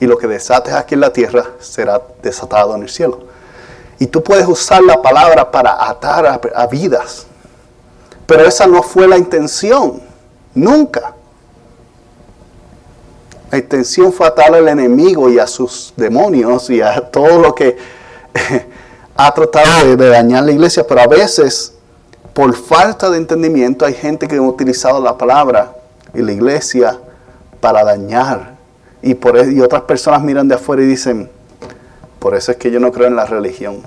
Y 0.00 0.06
lo 0.06 0.16
que 0.16 0.26
desates 0.26 0.74
aquí 0.74 0.94
en 0.94 1.00
la 1.00 1.12
tierra 1.12 1.44
será 1.58 2.00
desatado 2.22 2.74
en 2.76 2.82
el 2.82 2.88
cielo. 2.88 3.26
Y 3.98 4.06
tú 4.06 4.22
puedes 4.22 4.46
usar 4.46 4.82
la 4.82 5.00
palabra 5.00 5.50
para 5.50 5.88
atar 5.88 6.40
a, 6.54 6.66
vidas. 6.66 7.26
Pero 8.26 8.46
esa 8.46 8.66
no 8.66 8.82
fue 8.82 9.06
la 9.06 9.18
intención. 9.18 10.00
Nunca. 10.54 11.14
La 13.50 13.58
intención 13.58 14.12
fue 14.12 14.26
atar 14.26 14.54
al 14.54 14.68
enemigo 14.68 15.28
y 15.30 15.38
a 15.38 15.46
sus 15.46 15.92
demonios 15.96 16.70
y 16.70 16.80
a 16.80 17.00
todo 17.00 17.38
lo 17.38 17.54
que 17.54 17.76
ha 19.16 19.32
tratado 19.32 19.96
de, 19.96 20.08
dañar 20.08 20.44
la 20.44 20.52
iglesia. 20.52 20.86
Pero 20.86 21.02
a 21.02 21.06
veces, 21.06 21.74
por 22.32 22.54
falta 22.54 23.10
de 23.10 23.18
entendimiento, 23.18 23.84
hay 23.84 23.94
gente 23.94 24.26
que 24.26 24.36
ha 24.36 24.42
utilizado 24.42 25.00
la 25.00 25.16
palabra 25.16 25.76
y 26.14 26.22
la 26.22 26.32
iglesia 26.32 26.98
para 27.60 27.84
dañar. 27.84 28.54
Y, 29.02 29.14
por, 29.14 29.36
y 29.36 29.60
otras 29.60 29.82
personas 29.82 30.22
miran 30.22 30.48
de 30.48 30.54
afuera 30.54 30.82
y 30.82 30.86
dicen, 30.86 31.30
por 32.18 32.34
eso 32.34 32.52
es 32.52 32.58
que 32.58 32.70
yo 32.70 32.80
no 32.80 32.90
creo 32.90 33.06
en 33.06 33.16
la 33.16 33.26
religión. 33.26 33.82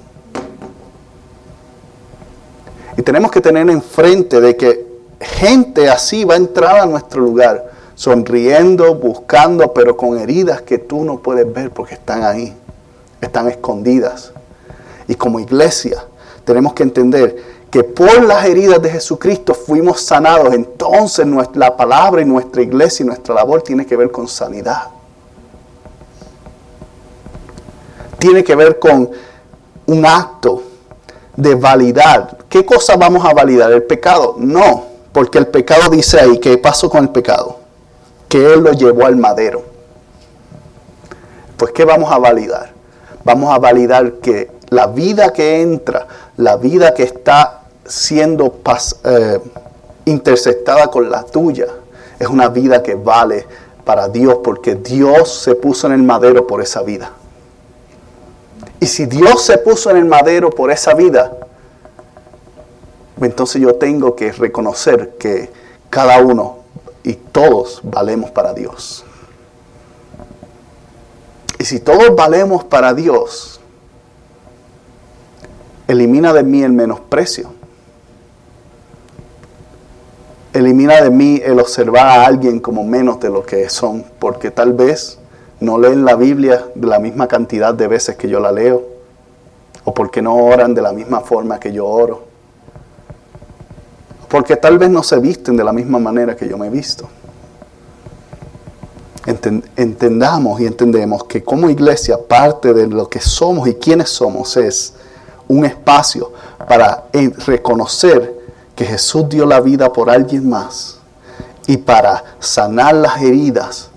Y 2.97 3.01
tenemos 3.03 3.31
que 3.31 3.39
tener 3.39 3.69
enfrente 3.69 4.41
de 4.41 4.57
que 4.57 4.85
gente 5.21 5.89
así 5.89 6.25
va 6.25 6.33
a 6.33 6.37
entrar 6.37 6.79
a 6.79 6.85
nuestro 6.85 7.21
lugar, 7.21 7.71
sonriendo, 7.95 8.95
buscando, 8.95 9.73
pero 9.73 9.95
con 9.95 10.17
heridas 10.17 10.61
que 10.61 10.79
tú 10.79 11.03
no 11.03 11.19
puedes 11.19 11.51
ver 11.51 11.71
porque 11.71 11.93
están 11.93 12.23
ahí, 12.23 12.53
están 13.21 13.47
escondidas. 13.47 14.33
Y 15.07 15.15
como 15.15 15.39
iglesia 15.39 16.03
tenemos 16.43 16.73
que 16.73 16.83
entender 16.83 17.57
que 17.69 17.83
por 17.83 18.23
las 18.23 18.45
heridas 18.45 18.81
de 18.81 18.89
Jesucristo 18.89 19.53
fuimos 19.53 20.01
sanados. 20.01 20.53
Entonces 20.53 21.25
nuestra, 21.25 21.59
la 21.59 21.77
palabra 21.77 22.21
y 22.21 22.25
nuestra 22.25 22.61
iglesia 22.61 23.03
y 23.03 23.07
nuestra 23.07 23.35
labor 23.35 23.61
tiene 23.61 23.85
que 23.85 23.95
ver 23.95 24.11
con 24.11 24.27
sanidad. 24.27 24.97
tiene 28.17 28.43
que 28.43 28.55
ver 28.55 28.79
con 28.79 29.09
un 29.85 30.05
acto 30.05 30.63
de 31.37 31.55
validar. 31.55 32.37
¿Qué 32.49 32.65
cosa 32.65 32.97
vamos 32.97 33.23
a 33.23 33.33
validar? 33.33 33.71
¿El 33.71 33.83
pecado? 33.83 34.35
No, 34.37 34.85
porque 35.13 35.37
el 35.37 35.47
pecado 35.47 35.89
dice 35.89 36.19
ahí, 36.19 36.39
¿qué 36.39 36.57
pasó 36.57 36.89
con 36.89 37.03
el 37.03 37.09
pecado? 37.09 37.59
Que 38.27 38.53
Él 38.53 38.61
lo 38.61 38.73
llevó 38.73 39.05
al 39.05 39.15
madero. 39.15 39.63
Pues 41.55 41.71
¿qué 41.71 41.85
vamos 41.85 42.11
a 42.11 42.17
validar? 42.17 42.71
Vamos 43.23 43.53
a 43.53 43.59
validar 43.59 44.13
que 44.13 44.51
la 44.69 44.87
vida 44.87 45.31
que 45.31 45.61
entra, 45.61 46.07
la 46.37 46.57
vida 46.57 46.93
que 46.93 47.03
está 47.03 47.61
siendo 47.85 48.59
eh, 49.03 49.39
interceptada 50.05 50.87
con 50.87 51.09
la 51.09 51.23
tuya, 51.23 51.67
es 52.19 52.27
una 52.27 52.49
vida 52.49 52.81
que 52.81 52.95
vale 52.95 53.45
para 53.85 54.09
Dios, 54.09 54.39
porque 54.43 54.75
Dios 54.75 55.41
se 55.41 55.55
puso 55.55 55.87
en 55.87 55.93
el 55.93 56.03
madero 56.03 56.45
por 56.45 56.61
esa 56.61 56.81
vida. 56.81 57.11
Y 58.79 58.85
si 58.85 59.05
Dios 59.05 59.43
se 59.43 59.57
puso 59.57 59.89
en 59.89 59.97
el 59.97 60.05
madero 60.05 60.49
por 60.49 60.71
esa 60.71 60.93
vida, 60.93 61.35
entonces 63.21 63.61
yo 63.61 63.75
tengo 63.75 64.15
que 64.15 64.31
reconocer 64.31 65.15
que 65.17 65.51
cada 65.89 66.21
uno 66.21 66.57
y 67.03 67.13
todos 67.13 67.81
valemos 67.83 68.29
para 68.31 68.53
Dios. 68.53 69.03
Y 71.59 71.65
si 71.65 71.79
todos 71.79 72.15
valemos 72.15 72.63
para 72.63 72.93
Dios, 72.93 73.59
elimina 75.87 76.33
de 76.33 76.43
mí 76.43 76.61
el 76.61 76.71
menosprecio. 76.71 77.51
Elimina 80.53 81.01
de 81.01 81.09
mí 81.09 81.41
el 81.43 81.59
observar 81.59 82.07
a 82.07 82.25
alguien 82.25 82.59
como 82.59 82.83
menos 82.83 83.19
de 83.19 83.29
lo 83.29 83.43
que 83.43 83.69
son, 83.69 84.05
porque 84.19 84.51
tal 84.51 84.73
vez 84.73 85.17
no 85.59 85.77
leen 85.77 86.05
la 86.05 86.15
Biblia 86.15 86.65
de 86.75 86.87
la 86.87 86.99
misma 86.99 87.27
cantidad 87.27 87.73
de 87.73 87.87
veces 87.87 88.15
que 88.15 88.29
yo 88.29 88.39
la 88.39 88.51
leo, 88.51 88.83
o 89.83 89.93
porque 89.93 90.21
no 90.21 90.35
oran 90.35 90.73
de 90.73 90.81
la 90.81 90.91
misma 90.91 91.21
forma 91.21 91.59
que 91.59 91.71
yo 91.71 91.85
oro, 91.85 92.23
porque 94.27 94.55
tal 94.55 94.77
vez 94.77 94.89
no 94.89 95.03
se 95.03 95.19
visten 95.19 95.55
de 95.55 95.63
la 95.63 95.71
misma 95.71 95.99
manera 95.99 96.35
que 96.35 96.47
yo 96.47 96.57
me 96.57 96.67
he 96.67 96.69
visto. 96.69 97.07
Entendamos 99.75 100.61
y 100.61 100.65
entendemos 100.65 101.25
que 101.25 101.43
como 101.43 101.69
iglesia 101.69 102.17
parte 102.17 102.73
de 102.73 102.87
lo 102.87 103.09
que 103.09 103.19
somos 103.19 103.67
y 103.67 103.75
quienes 103.75 104.09
somos 104.09 104.55
es 104.55 104.93
un 105.49 105.65
espacio 105.65 106.31
para 106.67 107.05
eh, 107.11 107.31
reconocer 107.45 108.37
que 108.73 108.85
Jesús 108.85 109.27
dio 109.27 109.45
la 109.45 109.59
vida 109.59 109.91
por 109.91 110.09
alguien 110.09 110.47
más 110.47 110.99
y 111.65 111.77
para 111.77 112.23
sanar 112.39 112.95
las 112.95 113.21
heridas. 113.21 113.89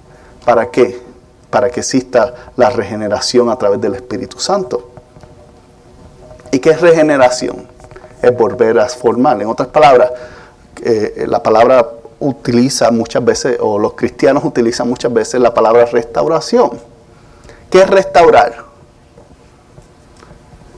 ¿Para 0.45 0.71
qué? 0.71 1.10
Para 1.50 1.69
que 1.71 1.80
exista 1.80 2.35
la 2.57 2.71
regeneración 2.71 3.50
a 3.50 3.57
través 3.57 3.80
del 3.80 3.95
Espíritu 3.95 4.38
Santo. 4.38 4.90
¿Y 6.52 6.59
qué 6.59 6.71
es 6.71 6.80
regeneración? 6.80 7.66
Es 8.23 8.37
volver 8.37 8.78
a 8.78 8.88
formar. 8.88 9.40
En 9.40 9.49
otras 9.49 9.69
palabras, 9.69 10.11
eh, 10.83 11.25
la 11.28 11.42
palabra 11.42 11.87
utiliza 12.21 12.90
muchas 12.90 13.25
veces, 13.25 13.59
o 13.61 13.78
los 13.78 13.95
cristianos 13.95 14.45
utilizan 14.45 14.88
muchas 14.88 15.12
veces 15.12 15.40
la 15.40 15.52
palabra 15.52 15.87
restauración. 15.87 16.71
¿Qué 17.71 17.80
es 17.80 17.88
restaurar? 17.88 18.64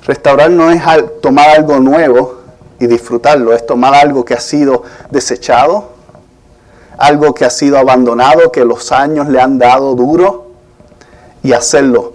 Restaurar 0.05 0.51
no 0.51 0.71
es 0.71 0.83
tomar 1.21 1.51
algo 1.51 1.79
nuevo 1.79 2.41
y 2.79 2.87
disfrutarlo, 2.87 3.53
es 3.53 3.65
tomar 3.65 3.95
algo 3.95 4.25
que 4.25 4.35
ha 4.35 4.41
sido 4.41 4.83
desechado, 5.11 5.91
algo 6.99 7.35
que 7.35 7.45
ha 7.45 7.51
sido 7.51 7.79
abandonado, 7.79 8.51
que 8.51 8.65
los 8.65 8.93
años 8.93 9.29
le 9.29 9.41
han 9.41 9.59
dado 9.59 9.95
duro, 9.95 10.42
y 11.43 11.53
hacerlo 11.53 12.15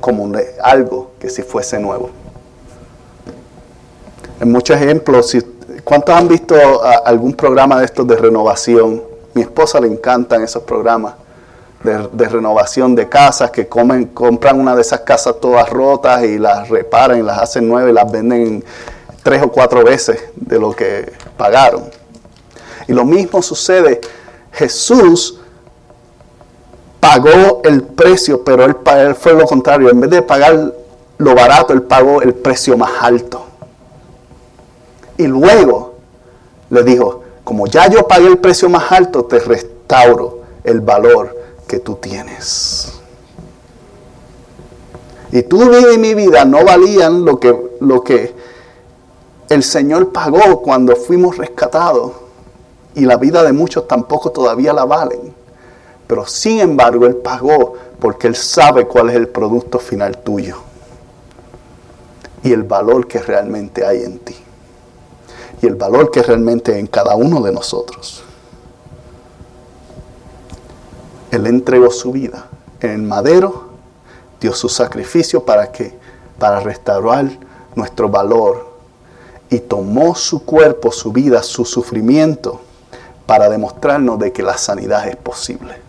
como 0.00 0.30
algo 0.62 1.12
que 1.18 1.30
si 1.30 1.42
fuese 1.42 1.78
nuevo. 1.78 2.10
En 4.40 4.52
muchos 4.52 4.76
ejemplos, 4.76 5.36
¿cuántos 5.82 6.14
han 6.14 6.28
visto 6.28 6.54
algún 7.04 7.34
programa 7.34 7.78
de 7.78 7.86
estos 7.86 8.06
de 8.06 8.16
renovación? 8.16 9.02
Mi 9.34 9.42
esposa 9.42 9.80
le 9.80 9.88
encantan 9.88 10.42
esos 10.42 10.62
programas 10.62 11.14
de, 11.82 12.28
renovación 12.28 12.94
de 12.94 13.08
casas, 13.08 13.50
que 13.50 13.68
comen, 13.68 14.06
compran 14.06 14.60
una 14.60 14.74
de 14.74 14.82
esas 14.82 15.00
casas 15.00 15.36
todas 15.40 15.68
rotas 15.70 16.24
y 16.24 16.38
las 16.38 16.68
reparan 16.68 17.18
y 17.18 17.22
las 17.22 17.38
hacen 17.38 17.68
nuevas 17.68 17.90
y 17.90 17.94
las 17.94 18.10
venden 18.10 18.64
tres 19.22 19.42
o 19.42 19.50
cuatro 19.50 19.84
veces 19.84 20.20
de 20.34 20.58
lo 20.58 20.72
que 20.72 21.12
pagaron. 21.36 21.84
Y 22.88 22.92
lo 22.92 23.04
mismo 23.04 23.42
sucede, 23.42 24.00
Jesús 24.52 25.40
pagó 27.06 27.60
el 27.62 27.84
precio, 27.84 28.42
pero 28.42 28.64
él, 28.64 28.76
él 28.84 29.14
fue 29.14 29.32
lo 29.32 29.46
contrario, 29.46 29.88
en 29.90 30.00
vez 30.00 30.10
de 30.10 30.22
pagar 30.22 30.74
lo 31.18 31.34
barato, 31.36 31.72
él 31.72 31.82
pagó 31.82 32.20
el 32.20 32.34
precio 32.34 32.76
más 32.76 32.90
alto. 33.00 33.44
Y 35.16 35.28
luego 35.28 35.94
le 36.68 36.82
dijo, 36.82 37.22
como 37.44 37.68
ya 37.68 37.88
yo 37.88 38.08
pagué 38.08 38.26
el 38.26 38.38
precio 38.38 38.68
más 38.68 38.90
alto, 38.90 39.24
te 39.24 39.38
restauro 39.38 40.40
el 40.64 40.80
valor 40.80 41.32
que 41.68 41.78
tú 41.78 41.94
tienes. 41.94 42.92
Y 45.30 45.42
tu 45.42 45.58
vida 45.70 45.92
y 45.92 45.98
mi 45.98 46.14
vida 46.14 46.44
no 46.44 46.64
valían 46.64 47.24
lo 47.24 47.38
que, 47.38 47.56
lo 47.78 48.02
que 48.02 48.34
el 49.48 49.62
Señor 49.62 50.10
pagó 50.10 50.60
cuando 50.60 50.96
fuimos 50.96 51.36
rescatados. 51.36 52.14
Y 52.96 53.02
la 53.02 53.16
vida 53.16 53.44
de 53.44 53.52
muchos 53.52 53.86
tampoco 53.86 54.32
todavía 54.32 54.72
la 54.72 54.84
valen. 54.84 55.35
Pero 56.06 56.26
sin 56.26 56.60
embargo 56.60 57.06
Él 57.06 57.16
pagó 57.16 57.74
porque 57.98 58.26
Él 58.28 58.36
sabe 58.36 58.86
cuál 58.86 59.10
es 59.10 59.16
el 59.16 59.28
producto 59.28 59.78
final 59.78 60.18
tuyo. 60.18 60.58
Y 62.42 62.52
el 62.52 62.62
valor 62.62 63.08
que 63.08 63.18
realmente 63.18 63.84
hay 63.84 64.04
en 64.04 64.18
ti. 64.18 64.36
Y 65.62 65.66
el 65.66 65.74
valor 65.74 66.10
que 66.10 66.22
realmente 66.22 66.74
hay 66.74 66.80
en 66.80 66.86
cada 66.86 67.16
uno 67.16 67.40
de 67.40 67.52
nosotros. 67.52 68.22
Él 71.30 71.46
entregó 71.46 71.90
su 71.90 72.12
vida 72.12 72.46
en 72.80 72.90
el 72.90 73.02
madero, 73.02 73.70
dio 74.40 74.54
su 74.54 74.68
sacrificio 74.68 75.44
para 75.44 75.72
que 75.72 75.94
para 76.38 76.60
restaurar 76.60 77.26
nuestro 77.74 78.08
valor 78.08 78.76
y 79.48 79.60
tomó 79.60 80.14
su 80.14 80.44
cuerpo, 80.44 80.92
su 80.92 81.12
vida, 81.12 81.42
su 81.42 81.64
sufrimiento 81.64 82.60
para 83.26 83.48
demostrarnos 83.48 84.18
de 84.18 84.32
que 84.32 84.42
la 84.42 84.56
sanidad 84.56 85.08
es 85.08 85.16
posible. 85.16 85.85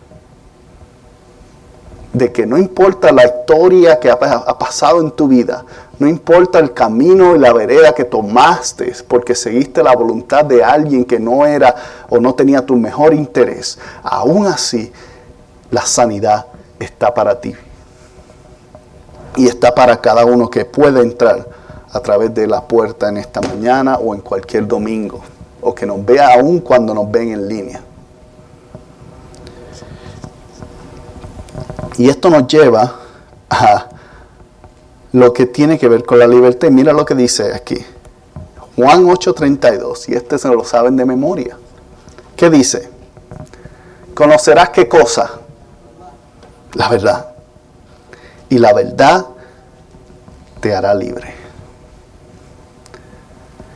De 2.18 2.32
que 2.32 2.48
no 2.48 2.58
importa 2.58 3.12
la 3.12 3.26
historia 3.26 4.00
que 4.00 4.10
ha, 4.10 4.18
pasado 4.18 5.02
en 5.02 5.12
tu 5.12 5.28
vida, 5.28 5.64
no 6.00 6.08
importa 6.08 6.58
el 6.58 6.74
camino 6.74 7.36
y 7.36 7.40
la 7.40 7.54
vereda 7.54 7.94
que 7.94 8.06
tomaste 8.06 8.92
porque 9.08 9.36
seguiste 9.36 9.84
la 9.84 9.96
voluntad 9.96 10.44
de 10.44 10.64
alguien 10.64 11.06
que 11.06 11.20
no 11.20 11.46
era 11.46 11.76
o 12.10 12.20
no 12.20 12.34
tenía 12.34 12.66
tu 12.66 12.76
mejor 12.76 13.14
interés, 13.14 13.78
aún 14.02 14.48
así 14.48 14.92
la 15.70 15.86
sanidad 15.86 16.48
está 16.80 17.14
para 17.14 17.40
ti. 17.40 17.54
Y 19.36 19.48
está 19.48 19.76
para 19.76 20.02
cada 20.02 20.26
uno 20.26 20.50
que 20.50 20.66
puede 20.66 21.02
entrar 21.02 21.48
a 21.92 22.00
través 22.00 22.34
de 22.34 22.48
la 22.48 22.62
puerta 22.62 23.10
en 23.10 23.18
esta 23.18 23.42
mañana 23.42 23.98
o 23.98 24.16
en 24.16 24.22
cualquier 24.22 24.68
domingo. 24.68 25.22
O 25.62 25.76
que 25.76 25.86
nos 25.86 26.04
vea 26.04 26.34
aún 26.34 26.62
cuando 26.62 26.96
nos 26.96 27.12
ven 27.12 27.32
en 27.32 27.48
línea. 27.48 27.82
Y 31.98 32.10
esto 32.10 32.30
nos 32.30 32.48
lleva 32.48 32.96
a 33.50 33.88
lo 35.14 35.34
que 35.34 35.46
tiene 35.48 35.80
que 35.80 35.88
ver 35.88 36.06
con 36.06 36.20
la 36.20 36.28
libertad. 36.28 36.70
Mira 36.70 36.94
lo 36.94 37.06
que 37.06 37.16
dice 37.16 37.54
aquí. 37.54 37.84
Juan 38.76 39.06
8:32. 39.06 40.10
Y 40.10 40.14
este 40.14 40.38
se 40.38 40.48
lo 40.50 40.64
saben 40.64 40.96
de 40.96 41.06
memoria. 41.06 41.58
¿Qué 42.36 42.50
dice? 42.50 42.90
Conocerás 44.14 44.70
qué 44.70 44.88
cosa 44.88 45.40
la 46.78 46.90
verdad. 46.90 47.28
Y 48.50 48.60
la 48.60 48.74
verdad 48.74 49.26
te 50.62 50.74
hará 50.76 50.94
libre. 50.94 51.36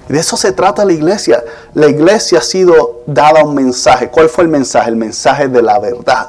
de 0.07 0.19
eso 0.19 0.35
se 0.35 0.51
trata 0.51 0.83
la 0.83 0.93
iglesia. 0.93 1.43
La 1.73 1.87
iglesia 1.87 2.39
ha 2.39 2.41
sido 2.41 3.01
dada 3.07 3.43
un 3.43 3.55
mensaje. 3.55 4.09
¿Cuál 4.09 4.29
fue 4.29 4.43
el 4.43 4.49
mensaje? 4.49 4.89
El 4.89 4.97
mensaje 4.97 5.47
de 5.47 5.61
la 5.61 5.79
verdad. 5.79 6.27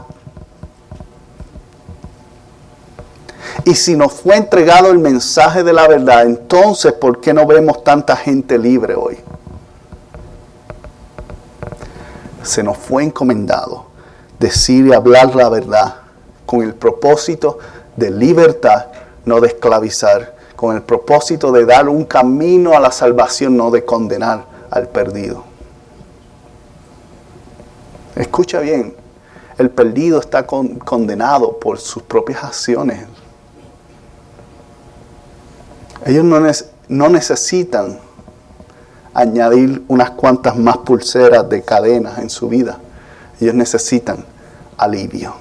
Y 3.64 3.74
si 3.74 3.96
nos 3.96 4.12
fue 4.12 4.36
entregado 4.36 4.90
el 4.90 4.98
mensaje 4.98 5.62
de 5.62 5.72
la 5.72 5.86
verdad, 5.86 6.22
entonces 6.22 6.92
¿por 6.92 7.20
qué 7.20 7.32
no 7.32 7.46
vemos 7.46 7.84
tanta 7.84 8.16
gente 8.16 8.58
libre 8.58 8.94
hoy? 8.94 9.18
Se 12.42 12.62
nos 12.62 12.76
fue 12.76 13.04
encomendado 13.04 13.86
decir 14.38 14.86
y 14.86 14.92
hablar 14.92 15.34
la 15.36 15.48
verdad 15.48 15.94
con 16.44 16.62
el 16.62 16.74
propósito 16.74 17.58
de 17.96 18.10
libertad, 18.10 18.86
no 19.24 19.40
de 19.40 19.48
esclavizar, 19.48 20.34
con 20.56 20.74
el 20.74 20.82
propósito 20.82 21.52
de 21.52 21.64
dar 21.64 21.88
un 21.88 22.04
camino 22.04 22.76
a 22.76 22.80
la 22.80 22.90
salvación, 22.90 23.56
no 23.56 23.70
de 23.70 23.84
condenar 23.84 24.44
al 24.70 24.88
perdido. 24.88 25.44
Escucha 28.16 28.60
bien, 28.60 28.94
el 29.58 29.70
perdido 29.70 30.18
está 30.18 30.46
condenado 30.46 31.58
por 31.58 31.78
sus 31.78 32.02
propias 32.02 32.44
acciones. 32.44 33.06
Ellos 36.04 36.24
no, 36.88 37.08
necesitan 37.08 37.98
añadir 39.14 39.84
unas 39.86 40.10
cuantas 40.10 40.56
más 40.56 40.78
pulseras 40.78 41.48
de 41.48 41.62
cadenas 41.62 42.18
en 42.18 42.28
su 42.28 42.48
vida. 42.48 42.78
Ellos 43.40 43.54
necesitan 43.54 44.24
alivio. 44.76 45.34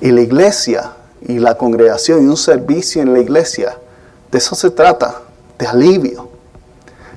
Y 0.00 0.12
la 0.12 0.20
iglesia 0.20 0.92
y 1.22 1.38
la 1.38 1.56
congregación 1.56 2.22
y 2.22 2.28
un 2.28 2.36
servicio 2.36 3.02
en 3.02 3.12
la 3.12 3.18
iglesia, 3.18 3.76
de 4.30 4.38
eso 4.38 4.54
se 4.54 4.70
trata, 4.70 5.22
de 5.58 5.66
alivio. 5.66 6.28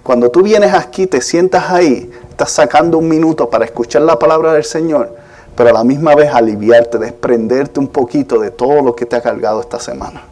Cuando 0.01 0.31
tú 0.31 0.41
vienes 0.41 0.73
aquí, 0.73 1.05
te 1.05 1.21
sientas 1.21 1.69
ahí, 1.69 2.09
estás 2.29 2.51
sacando 2.51 2.97
un 2.97 3.09
minuto 3.09 3.49
para 3.49 3.65
escuchar 3.65 4.03
la 4.03 4.17
palabra 4.17 4.53
del 4.53 4.63
Señor, 4.63 5.15
pero 5.55 5.69
a 5.69 5.73
la 5.73 5.83
misma 5.83 6.15
vez 6.15 6.33
aliviarte, 6.33 6.97
desprenderte 6.97 7.79
un 7.79 7.89
poquito 7.89 8.39
de 8.39 8.49
todo 8.49 8.81
lo 8.81 8.95
que 8.95 9.05
te 9.05 9.17
ha 9.17 9.21
cargado 9.21 9.59
esta 9.59 9.79
semana. 9.79 10.23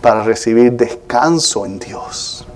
Para 0.00 0.22
recibir 0.22 0.72
descanso 0.72 1.66
en 1.66 1.78
Dios. 1.78 2.46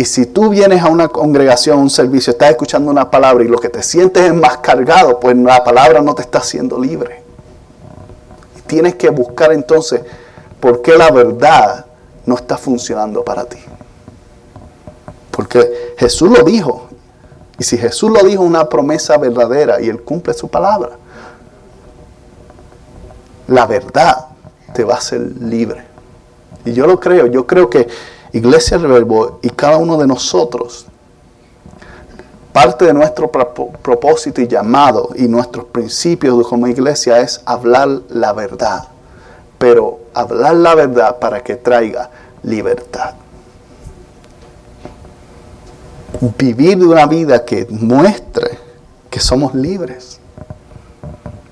Y 0.00 0.06
si 0.06 0.24
tú 0.24 0.48
vienes 0.48 0.82
a 0.82 0.88
una 0.88 1.08
congregación, 1.08 1.78
a 1.78 1.82
un 1.82 1.90
servicio, 1.90 2.30
estás 2.30 2.48
escuchando 2.48 2.90
una 2.90 3.10
palabra 3.10 3.44
y 3.44 3.48
lo 3.48 3.58
que 3.58 3.68
te 3.68 3.82
sientes 3.82 4.22
es 4.22 4.32
más 4.32 4.56
cargado, 4.56 5.20
pues 5.20 5.36
la 5.36 5.62
palabra 5.62 6.00
no 6.00 6.14
te 6.14 6.22
está 6.22 6.38
haciendo 6.38 6.78
libre. 6.78 7.22
Y 8.56 8.62
tienes 8.62 8.94
que 8.94 9.10
buscar 9.10 9.52
entonces 9.52 10.00
por 10.58 10.80
qué 10.80 10.96
la 10.96 11.10
verdad 11.10 11.84
no 12.24 12.34
está 12.34 12.56
funcionando 12.56 13.22
para 13.22 13.44
ti. 13.44 13.58
Porque 15.30 15.94
Jesús 15.98 16.30
lo 16.30 16.44
dijo. 16.44 16.88
Y 17.58 17.64
si 17.64 17.76
Jesús 17.76 18.10
lo 18.10 18.26
dijo, 18.26 18.42
una 18.42 18.70
promesa 18.70 19.18
verdadera 19.18 19.82
y 19.82 19.90
Él 19.90 20.00
cumple 20.00 20.32
su 20.32 20.48
palabra, 20.48 20.92
la 23.48 23.66
verdad 23.66 24.28
te 24.74 24.84
va 24.84 24.94
a 24.94 24.98
hacer 24.98 25.20
libre. 25.40 25.84
Y 26.64 26.72
yo 26.72 26.86
lo 26.86 26.98
creo, 27.00 27.26
yo 27.26 27.46
creo 27.46 27.68
que 27.70 27.88
Iglesia 28.32 28.78
del 28.78 29.06
y 29.42 29.50
cada 29.50 29.76
uno 29.76 29.96
de 29.96 30.06
nosotros, 30.06 30.86
parte 32.52 32.84
de 32.84 32.94
nuestro 32.94 33.30
propósito 33.30 34.40
y 34.40 34.46
llamado 34.46 35.10
y 35.16 35.26
nuestros 35.26 35.64
principios 35.66 36.46
como 36.46 36.68
iglesia 36.68 37.18
es 37.20 37.40
hablar 37.44 37.88
la 38.08 38.32
verdad 38.32 38.88
pero 39.60 40.00
hablar 40.14 40.54
la 40.56 40.74
verdad 40.74 41.18
para 41.18 41.44
que 41.44 41.54
traiga 41.54 42.08
libertad. 42.42 43.12
Vivir 46.38 46.78
una 46.78 47.04
vida 47.04 47.44
que 47.44 47.66
muestre 47.68 48.58
que 49.10 49.20
somos 49.20 49.54
libres, 49.54 50.18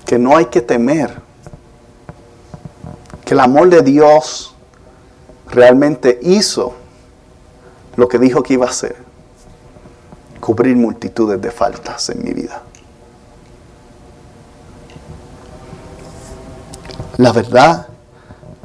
que 0.07 0.17
no 0.17 0.35
hay 0.35 0.45
que 0.45 0.61
temer, 0.61 1.21
que 3.29 3.35
el 3.35 3.41
amor 3.41 3.69
de 3.69 3.83
Dios 3.83 4.55
realmente 5.51 6.17
hizo 6.23 6.73
lo 7.95 8.07
que 8.07 8.17
dijo 8.17 8.41
que 8.41 8.55
iba 8.55 8.65
a 8.65 8.69
hacer, 8.71 8.95
cubrir 10.39 10.75
multitudes 10.75 11.39
de 11.39 11.51
faltas 11.51 12.09
en 12.09 12.23
mi 12.23 12.33
vida. 12.33 12.63
La 17.17 17.31
verdad 17.31 17.85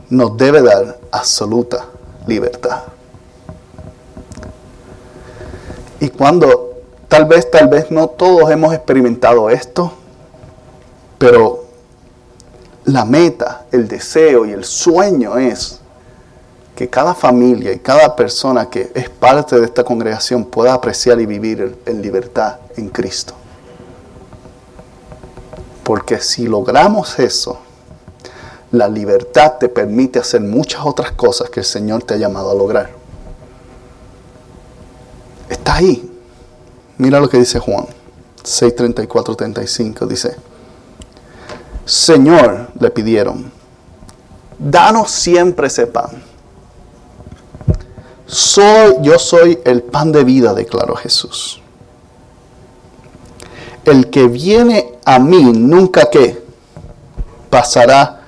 nos 0.08 0.34
debe 0.38 0.62
dar 0.62 0.98
absoluta 1.10 1.84
libertad. 2.26 2.84
Y 6.00 6.08
cuando 6.08 6.78
tal 7.08 7.26
vez, 7.26 7.50
tal 7.50 7.68
vez 7.68 7.90
no 7.90 8.08
todos 8.08 8.50
hemos 8.50 8.72
experimentado 8.72 9.50
esto, 9.50 9.92
pero 11.18 11.63
la 12.84 13.04
meta, 13.04 13.66
el 13.72 13.88
deseo 13.88 14.44
y 14.44 14.52
el 14.52 14.64
sueño 14.64 15.38
es 15.38 15.80
que 16.76 16.90
cada 16.90 17.14
familia 17.14 17.72
y 17.72 17.78
cada 17.78 18.14
persona 18.16 18.68
que 18.68 18.90
es 18.94 19.08
parte 19.08 19.58
de 19.58 19.64
esta 19.64 19.84
congregación 19.84 20.44
pueda 20.44 20.74
apreciar 20.74 21.20
y 21.20 21.26
vivir 21.26 21.78
en 21.86 22.02
libertad 22.02 22.56
en 22.76 22.88
Cristo. 22.88 23.34
Porque 25.84 26.20
si 26.20 26.46
logramos 26.46 27.18
eso, 27.18 27.58
la 28.72 28.88
libertad 28.88 29.54
te 29.60 29.68
permite 29.68 30.18
hacer 30.18 30.40
muchas 30.40 30.84
otras 30.84 31.12
cosas 31.12 31.48
que 31.50 31.60
el 31.60 31.66
Señor 31.66 32.02
te 32.02 32.14
ha 32.14 32.16
llamado 32.16 32.50
a 32.50 32.54
lograr. 32.54 32.90
Está 35.48 35.76
ahí. 35.76 36.10
Mira 36.98 37.20
lo 37.20 37.28
que 37.28 37.38
dice 37.38 37.58
Juan 37.60 37.86
6:34, 38.42 39.36
35. 39.36 40.06
Dice, 40.06 40.36
Señor, 41.84 42.68
le 42.78 42.90
pidieron, 42.90 43.52
danos 44.58 45.10
siempre 45.10 45.66
ese 45.66 45.86
pan. 45.86 46.22
Soy, 48.26 48.96
yo 49.02 49.18
soy 49.18 49.58
el 49.64 49.82
pan 49.82 50.10
de 50.10 50.24
vida, 50.24 50.54
declaró 50.54 50.96
Jesús. 50.96 51.60
El 53.84 54.08
que 54.08 54.26
viene 54.28 54.94
a 55.04 55.18
mí 55.18 55.42
nunca 55.52 56.08
que 56.10 56.42
pasará 57.50 58.22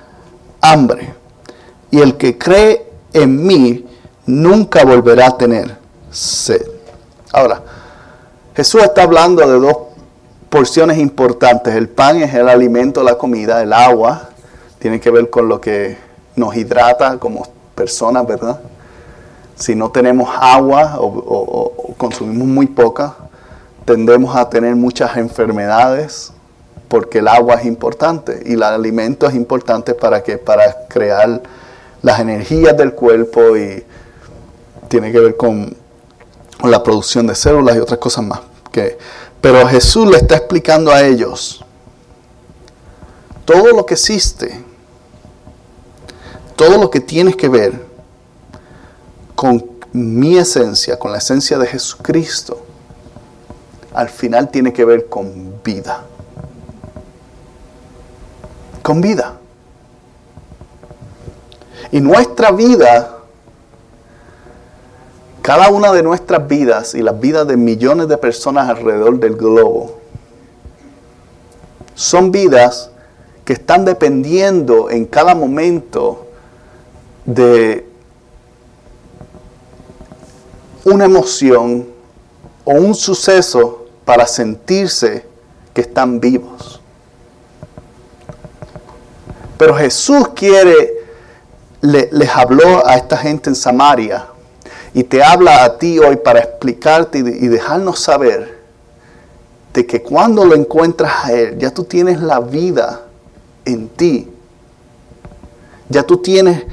hambre. 0.61 1.13
Y 1.89 1.99
el 1.99 2.15
que 2.17 2.37
cree 2.37 2.91
en 3.11 3.45
mí 3.45 3.85
nunca 4.27 4.85
volverá 4.85 5.27
a 5.27 5.37
tener 5.37 5.77
sed. 6.11 6.61
Ahora, 7.31 7.61
Jesús 8.55 8.83
está 8.83 9.03
hablando 9.03 9.47
de 9.47 9.59
dos 9.59 9.77
porciones 10.49 10.97
importantes. 10.97 11.75
El 11.75 11.89
pan 11.89 12.21
es 12.21 12.33
el 12.33 12.49
alimento, 12.49 13.03
la 13.03 13.17
comida, 13.17 13.61
el 13.61 13.73
agua 13.73 14.29
tiene 14.79 14.99
que 14.99 15.09
ver 15.09 15.29
con 15.29 15.47
lo 15.47 15.59
que 15.59 15.97
nos 16.35 16.55
hidrata 16.55 17.17
como 17.17 17.47
personas, 17.75 18.25
¿verdad? 18.27 18.59
Si 19.55 19.75
no 19.75 19.89
tenemos 19.89 20.29
agua 20.39 20.97
o, 20.99 21.93
consumimos 21.97 22.47
muy 22.47 22.67
poca, 22.67 23.15
tendemos 23.85 24.35
a 24.35 24.49
tener 24.49 24.75
muchas 24.75 25.17
enfermedades, 25.17 26.31
porque 26.87 27.19
el 27.19 27.27
agua 27.27 27.55
es 27.55 27.65
importante 27.65 28.43
y 28.45 28.53
el 28.53 28.63
alimento 28.63 29.27
es 29.27 29.35
importante 29.35 29.93
para 29.93 30.21
que 30.23 30.37
para 30.37 30.87
crear 30.87 31.41
las 32.01 32.19
energías 32.19 32.77
del 32.77 32.93
cuerpo 32.93 33.57
y 33.57 33.83
tiene 34.87 35.11
que 35.11 35.19
ver 35.19 35.35
con, 35.35 35.75
la 36.63 36.81
producción 36.81 37.27
de 37.27 37.35
células 37.35 37.75
y 37.75 37.79
otras 37.79 37.99
cosas 37.99 38.25
más. 38.25 38.39
Que, 38.71 38.97
pero 39.41 39.67
Jesús 39.67 40.09
le 40.09 40.17
está 40.17 40.37
explicando 40.37 40.91
a 40.91 41.01
ellos 41.01 41.63
todo 43.45 43.67
lo 43.73 43.85
que 43.85 43.93
existe, 43.93 44.63
todo 46.55 46.77
lo 46.77 46.89
que 46.89 46.99
tienes 46.99 47.35
que 47.35 47.49
ver 47.49 47.85
con 49.35 49.63
mi 49.93 50.37
esencia, 50.37 50.97
con 50.99 51.11
la 51.11 51.19
esencia 51.19 51.57
de 51.57 51.67
Jesucristo, 51.67 52.61
al 53.93 54.09
final 54.09 54.49
tiene 54.49 54.73
que 54.73 54.85
ver 54.85 55.07
con 55.07 55.61
vida 55.63 56.03
con 58.87 59.01
vida. 59.01 59.33
Y 61.91 61.99
nuestra 61.99 62.51
vida, 62.51 63.16
cada 65.47 65.69
una 65.69 65.93
de 65.93 66.03
nuestras 66.03 66.45
vidas 66.45 66.93
y 66.93 67.01
las 67.01 67.17
vidas 67.21 67.47
de 67.47 67.55
millones 67.55 68.09
de 68.09 68.17
personas 68.17 68.67
alrededor 68.67 69.17
del 69.17 69.37
globo, 69.37 69.97
son 71.95 72.33
vidas 72.33 72.91
que 73.45 73.53
están 73.53 73.85
dependiendo 73.85 74.89
en 74.89 75.05
cada 75.05 75.33
momento 75.35 76.27
de 77.23 77.87
una 80.83 81.05
emoción 81.05 81.87
o 82.65 82.73
un 82.73 82.93
suceso 82.93 83.85
para 84.03 84.27
sentirse 84.27 85.25
que 85.73 85.79
están 85.79 86.19
vivos. 86.19 86.81
Pero 89.57 89.73
Jesús 89.75 90.27
quiere, 90.35 91.05
les 91.79 92.29
habló 92.35 92.85
a 92.85 92.95
esta 92.95 93.15
gente 93.15 93.49
en 93.49 93.55
Samaria 93.55 94.27
y 94.97 95.03
te 95.03 95.21
habla 95.21 95.63
a 95.63 95.77
ti 95.77 95.99
hoy 95.99 96.15
para 96.15 96.39
explicarte 96.39 97.19
y, 97.19 97.21
dejarnos 97.21 97.99
saber 97.99 98.57
de 99.71 99.85
que 99.85 100.01
cuando 100.01 100.43
lo 100.43 100.55
encuentras 100.55 101.25
a 101.25 101.33
Él, 101.33 101.59
ya 101.59 101.71
tú 101.71 101.83
tienes 101.83 102.19
la 102.19 102.39
vida 102.39 103.01
en 103.63 103.89
ti. 103.89 104.27
Ya 105.87 106.01
tú 106.01 106.17
tienes 106.17 106.63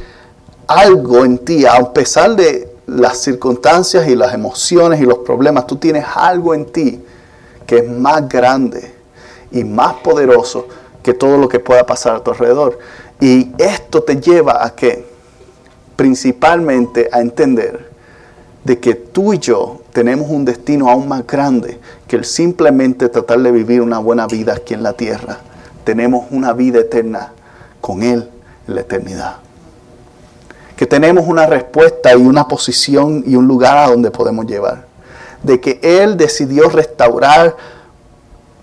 algo 0.66 1.26
en 1.26 1.36
ti, 1.36 1.66
a 1.66 1.92
pesar 1.92 2.34
de 2.34 2.74
las 2.86 3.18
circunstancias 3.18 4.08
y 4.08 4.16
las 4.16 4.32
emociones 4.32 5.02
y 5.02 5.04
los 5.04 5.18
problemas, 5.18 5.66
tú 5.66 5.76
tienes 5.76 6.06
algo 6.14 6.54
en 6.54 6.64
ti 6.64 7.04
que 7.66 7.80
es 7.80 7.90
más 7.90 8.26
grande 8.26 8.94
y 9.52 9.64
más 9.64 9.96
poderoso 9.96 10.66
que 11.02 11.12
todo 11.12 11.36
lo 11.36 11.46
que 11.46 11.60
pueda 11.60 11.84
pasar 11.84 12.16
a 12.16 12.24
tu 12.24 12.30
alrededor. 12.30 12.78
Y 13.20 13.52
esto 13.58 14.02
te 14.02 14.16
lleva 14.16 14.64
a 14.64 14.74
que, 14.74 15.04
principalmente 15.94 17.10
a 17.12 17.20
entender 17.20 17.92
de 18.64 18.80
que 18.80 18.94
tú 18.94 19.34
y 19.34 19.38
yo 19.38 19.82
tenemos 19.92 20.30
un 20.30 20.44
destino 20.44 20.88
aún 20.88 21.06
más 21.06 21.26
grande 21.26 21.78
que 22.08 22.16
el 22.16 22.24
simplemente 22.24 23.08
tratar 23.08 23.40
de 23.40 23.52
vivir 23.52 23.82
una 23.82 23.98
buena 23.98 24.26
vida 24.26 24.54
aquí 24.54 24.74
en 24.74 24.82
la 24.82 24.94
tierra. 24.94 25.38
Tenemos 25.84 26.26
una 26.30 26.54
vida 26.54 26.80
eterna 26.80 27.32
con 27.80 28.02
Él 28.02 28.28
en 28.66 28.74
la 28.74 28.80
eternidad. 28.80 29.36
Que 30.76 30.86
tenemos 30.86 31.26
una 31.28 31.46
respuesta 31.46 32.12
y 32.12 32.16
una 32.16 32.48
posición 32.48 33.22
y 33.26 33.36
un 33.36 33.46
lugar 33.46 33.76
a 33.76 33.90
donde 33.90 34.10
podemos 34.10 34.46
llevar. 34.46 34.86
De 35.42 35.60
que 35.60 35.78
Él 35.82 36.16
decidió 36.16 36.70
restaurar 36.70 37.54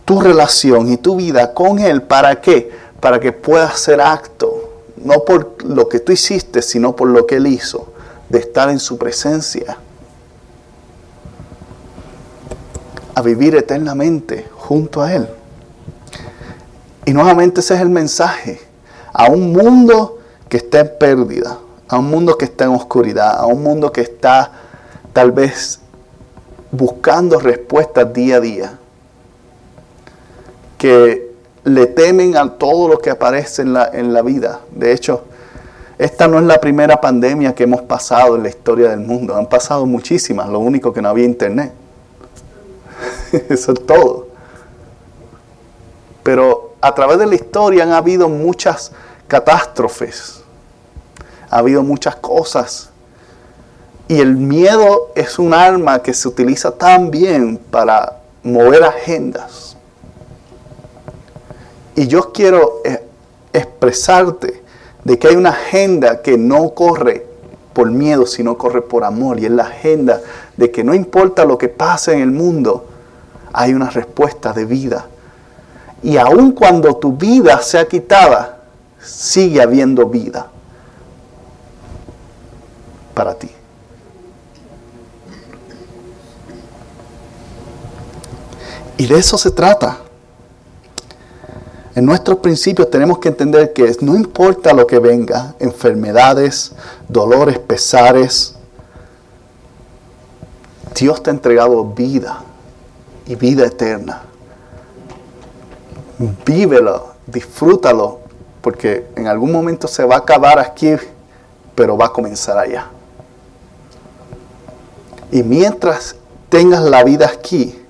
tu 0.03 0.19
relación 0.19 0.91
y 0.91 0.97
tu 0.97 1.15
vida 1.15 1.53
con 1.53 1.77
Él. 1.77 2.01
¿Para 2.01 2.41
qué? 2.41 2.71
Para 2.99 3.19
que 3.19 3.31
puedas 3.31 3.79
ser 3.79 4.01
acto, 4.01 4.71
no 4.97 5.23
por 5.23 5.63
lo 5.63 5.87
que 5.87 5.99
tú 5.99 6.11
hiciste, 6.11 6.63
sino 6.63 6.95
por 6.95 7.07
lo 7.07 7.27
que 7.27 7.35
Él 7.35 7.45
hizo, 7.45 7.93
de 8.29 8.39
estar 8.39 8.69
en 8.69 8.79
su 8.79 8.97
presencia. 8.97 9.77
A 13.13 13.21
vivir 13.21 13.55
eternamente 13.55 14.47
junto 14.55 15.01
a 15.01 15.13
Él. 15.13 15.27
Y 17.05 17.13
nuevamente 17.13 17.59
ese 17.61 17.75
es 17.75 17.81
el 17.81 17.89
mensaje. 17.89 18.61
A 19.13 19.29
un 19.29 19.51
mundo 19.51 20.19
que 20.47 20.57
está 20.57 20.81
en 20.81 20.91
pérdida, 20.99 21.57
a 21.87 21.97
un 21.97 22.09
mundo 22.09 22.37
que 22.37 22.45
está 22.45 22.65
en 22.65 22.71
oscuridad, 22.71 23.37
a 23.37 23.45
un 23.45 23.63
mundo 23.63 23.91
que 23.91 24.01
está 24.01 24.51
tal 25.13 25.31
vez 25.31 25.79
buscando 26.71 27.39
respuestas 27.39 28.13
día 28.13 28.37
a 28.37 28.39
día 28.39 28.77
que 30.77 31.31
le 31.63 31.85
temen 31.85 32.35
a 32.37 32.49
todo 32.57 32.87
lo 32.87 32.99
que 32.99 33.09
aparece 33.09 33.61
en 33.61 33.73
la, 33.73 33.89
en 33.93 34.13
la 34.13 34.21
vida. 34.21 34.61
De 34.71 34.93
hecho, 34.93 35.23
esta 35.99 36.27
no 36.27 36.39
es 36.39 36.45
la 36.45 36.59
primera 36.59 36.99
pandemia 36.99 37.53
que 37.53 37.63
hemos 37.63 37.81
pasado 37.83 38.35
en 38.35 38.43
la 38.43 38.49
historia 38.49 38.89
del 38.89 39.01
mundo. 39.01 39.35
Han 39.35 39.45
pasado 39.45 39.85
muchísimas, 39.85 40.49
lo 40.49 40.59
único 40.59 40.91
que 40.91 41.01
no 41.01 41.09
había 41.09 41.25
internet. 41.25 41.71
Eso 43.49 43.73
es 43.73 43.85
todo. 43.85 44.27
Pero 46.23 46.73
a 46.81 46.93
través 46.93 47.19
de 47.19 47.27
la 47.27 47.35
historia 47.35 47.83
han 47.83 47.93
habido 47.93 48.29
muchas 48.29 48.91
catástrofes. 49.27 50.41
Ha 51.49 51.59
habido 51.59 51.83
muchas 51.83 52.15
cosas. 52.15 52.89
Y 54.07 54.19
el 54.19 54.35
miedo 54.35 55.11
es 55.15 55.39
un 55.39 55.53
arma 55.53 56.01
que 56.01 56.13
se 56.13 56.27
utiliza 56.27 56.71
también 56.71 57.57
para 57.57 58.19
mover 58.43 58.83
agendas 58.83 59.71
y 61.95 62.07
yo 62.07 62.31
quiero 62.31 62.81
eh, 62.83 63.03
expresarte 63.53 64.63
de 65.03 65.19
que 65.19 65.27
hay 65.27 65.35
una 65.35 65.49
agenda 65.49 66.21
que 66.21 66.37
no 66.37 66.73
corre 66.73 67.25
por 67.73 67.91
miedo, 67.91 68.25
sino 68.25 68.57
corre 68.57 68.81
por 68.81 69.03
amor. 69.03 69.39
Y 69.39 69.45
es 69.45 69.51
la 69.51 69.63
agenda 69.63 70.21
de 70.57 70.71
que 70.71 70.83
no 70.83 70.93
importa 70.93 71.45
lo 71.45 71.57
que 71.57 71.69
pase 71.69 72.13
en 72.13 72.21
el 72.21 72.31
mundo, 72.31 72.87
hay 73.53 73.73
una 73.73 73.89
respuesta 73.89 74.53
de 74.53 74.65
vida. 74.65 75.05
Y 76.03 76.17
aun 76.17 76.51
cuando 76.51 76.95
tu 76.95 77.13
vida 77.13 77.61
sea 77.61 77.87
quitada, 77.87 78.59
sigue 78.99 79.61
habiendo 79.61 80.07
vida 80.07 80.47
para 83.13 83.35
ti. 83.35 83.49
Y 88.97 89.07
de 89.07 89.17
eso 89.17 89.37
se 89.37 89.51
trata. 89.51 89.97
En 91.93 92.05
nuestros 92.05 92.37
principios 92.37 92.89
tenemos 92.89 93.19
que 93.19 93.29
entender 93.29 93.73
que 93.73 93.95
no 94.01 94.15
importa 94.15 94.73
lo 94.73 94.87
que 94.87 94.99
venga, 94.99 95.55
enfermedades, 95.59 96.71
dolores, 97.07 97.59
pesares, 97.59 98.55
Dios 100.95 101.21
te 101.21 101.29
ha 101.29 101.33
entregado 101.33 101.83
vida 101.83 102.43
y 103.31 103.35
vida 103.35 103.65
eterna. 103.65 104.23
Vívelo, 106.45 107.13
disfrútalo, 107.25 108.19
porque 108.61 109.07
en 109.15 109.27
algún 109.27 109.53
momento 109.53 109.87
se 109.87 110.03
va 110.03 110.15
a 110.15 110.19
acabar 110.19 110.59
aquí, 110.59 110.95
pero 111.73 111.95
va 111.95 112.07
a 112.07 112.11
comenzar 112.11 112.57
allá. 112.57 112.87
Y 115.31 115.43
mientras 115.43 116.17
tengas 116.49 116.81
la 116.81 117.05
vida 117.05 117.27
aquí, 117.33 117.81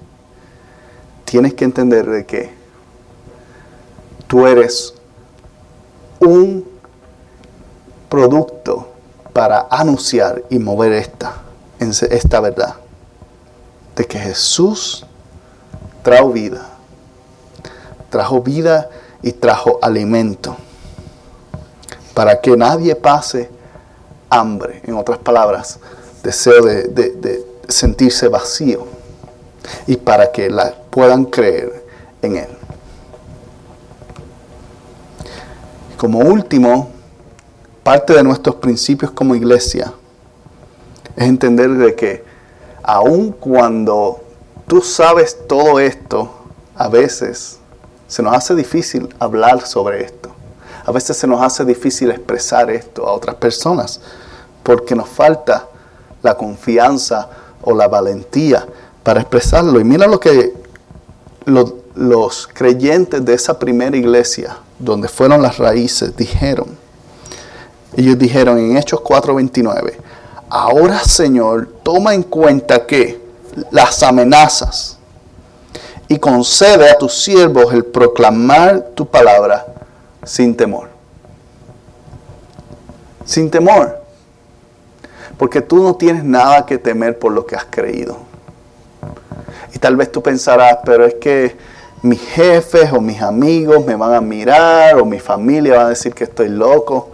tienes 1.25 1.55
que 1.55 1.65
entender 1.65 2.07
de 2.07 2.23
que 2.23 2.51
tú 4.27 4.45
eres 4.45 4.93
un 6.19 6.69
producto 8.09 8.89
para 9.33 9.65
anunciar 9.71 10.43
y 10.51 10.59
mover 10.59 10.91
esta, 10.91 11.41
esta 11.79 12.39
verdad. 12.41 12.75
De 13.95 14.05
que 14.05 14.19
Jesús 14.19 15.07
trajo 16.03 16.31
vida. 16.31 16.67
Trajo 18.09 18.41
vida 18.41 18.89
y 19.21 19.31
trajo 19.31 19.79
alimento. 19.81 20.55
Para 22.13 22.41
que 22.41 22.55
nadie 22.57 22.95
pase 22.95 23.49
hambre. 24.29 24.81
En 24.85 24.95
otras 24.95 25.19
palabras, 25.19 25.79
deseo 26.23 26.63
de, 26.63 27.45
sentirse 27.67 28.27
vacío. 28.27 28.85
Y 29.87 29.95
para 29.97 30.31
que 30.31 30.49
la, 30.49 30.73
puedan 30.89 31.25
creer 31.25 31.85
en 32.21 32.37
Él. 32.37 32.49
Como 35.97 36.19
último, 36.19 36.89
parte 37.83 38.13
de 38.13 38.23
nuestros 38.23 38.55
principios 38.55 39.11
como 39.11 39.35
iglesia 39.35 39.93
es 41.15 41.27
entender 41.27 41.69
de 41.69 41.95
que 41.95 42.23
aun 42.83 43.31
cuando 43.31 44.20
tú 44.71 44.81
sabes 44.81 45.37
todo 45.49 45.81
esto, 45.81 46.31
a 46.77 46.87
veces 46.87 47.57
se 48.07 48.23
nos 48.23 48.33
hace 48.33 48.55
difícil 48.55 49.13
hablar 49.19 49.67
sobre 49.67 50.01
esto. 50.01 50.29
A 50.85 50.93
veces 50.93 51.17
se 51.17 51.27
nos 51.27 51.41
hace 51.41 51.65
difícil 51.65 52.09
expresar 52.09 52.71
esto 52.71 53.05
a 53.05 53.11
otras 53.11 53.35
personas 53.35 53.99
porque 54.63 54.95
nos 54.95 55.09
falta 55.09 55.67
la 56.23 56.37
confianza 56.37 57.27
o 57.61 57.75
la 57.75 57.89
valentía 57.89 58.65
para 59.03 59.19
expresarlo. 59.19 59.77
Y 59.77 59.83
mira 59.83 60.07
lo 60.07 60.21
que 60.21 60.53
los, 61.43 62.47
creyentes 62.53 63.25
de 63.25 63.33
esa 63.33 63.59
primera 63.59 63.97
iglesia 63.97 64.55
donde 64.79 65.09
fueron 65.09 65.41
las 65.41 65.57
raíces, 65.57 66.15
dijeron, 66.15 66.77
ellos 67.97 68.17
dijeron 68.17 68.57
en 68.57 68.77
Hechos 68.77 69.01
4:29, 69.01 69.97
ahora 70.49 71.03
Señor, 71.03 71.67
toma 71.83 72.13
en 72.13 72.23
cuenta 72.23 72.85
que 72.85 73.20
las 73.71 74.03
amenazas 74.03 74.97
y 76.07 76.19
concede 76.19 76.89
a 76.89 76.97
tus 76.97 77.13
siervos 77.13 77.73
el 77.73 77.85
proclamar 77.85 78.89
tu 78.95 79.05
palabra 79.05 79.65
sin 80.23 80.55
temor. 80.55 80.89
Sin 83.25 83.49
temor. 83.49 84.01
Porque 85.37 85.61
tú 85.61 85.81
no 85.81 85.95
tienes 85.95 86.23
nada 86.23 86.65
que 86.65 86.77
temer 86.77 87.17
por 87.17 87.31
lo 87.31 87.45
que 87.45 87.55
has 87.55 87.65
creído. 87.65 88.17
Y 89.73 89.79
tal 89.79 89.95
vez 89.95 90.11
tú 90.11 90.21
pensarás, 90.21 90.79
pero 90.83 91.05
es 91.05 91.15
que 91.15 91.55
mis 92.01 92.19
jefes 92.19 92.91
o 92.91 92.99
mis 92.99 93.21
amigos 93.21 93.85
me 93.85 93.95
van 93.95 94.13
a 94.13 94.21
mirar 94.21 94.99
o 94.99 95.05
mi 95.05 95.19
familia 95.19 95.77
va 95.77 95.85
a 95.85 95.89
decir 95.89 96.13
que 96.13 96.25
estoy 96.25 96.49
loco. 96.49 97.09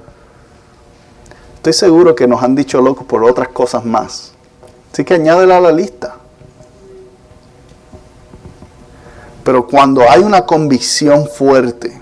Estoy 1.58 1.74
seguro 1.74 2.16
que 2.16 2.28
nos 2.28 2.42
han 2.42 2.56
dicho 2.56 2.82
locos 2.82 3.06
por 3.06 3.24
otras 3.24 3.50
cosas 3.50 3.86
más. 3.86 4.32
Así 4.92 5.06
que 5.06 5.14
añádela 5.14 5.58
a 5.58 5.62
la 5.62 5.72
lista. 5.72 6.17
Pero 9.48 9.66
cuando 9.66 10.02
hay 10.02 10.20
una 10.20 10.46
convicción 10.46 11.26
fuerte 11.26 11.98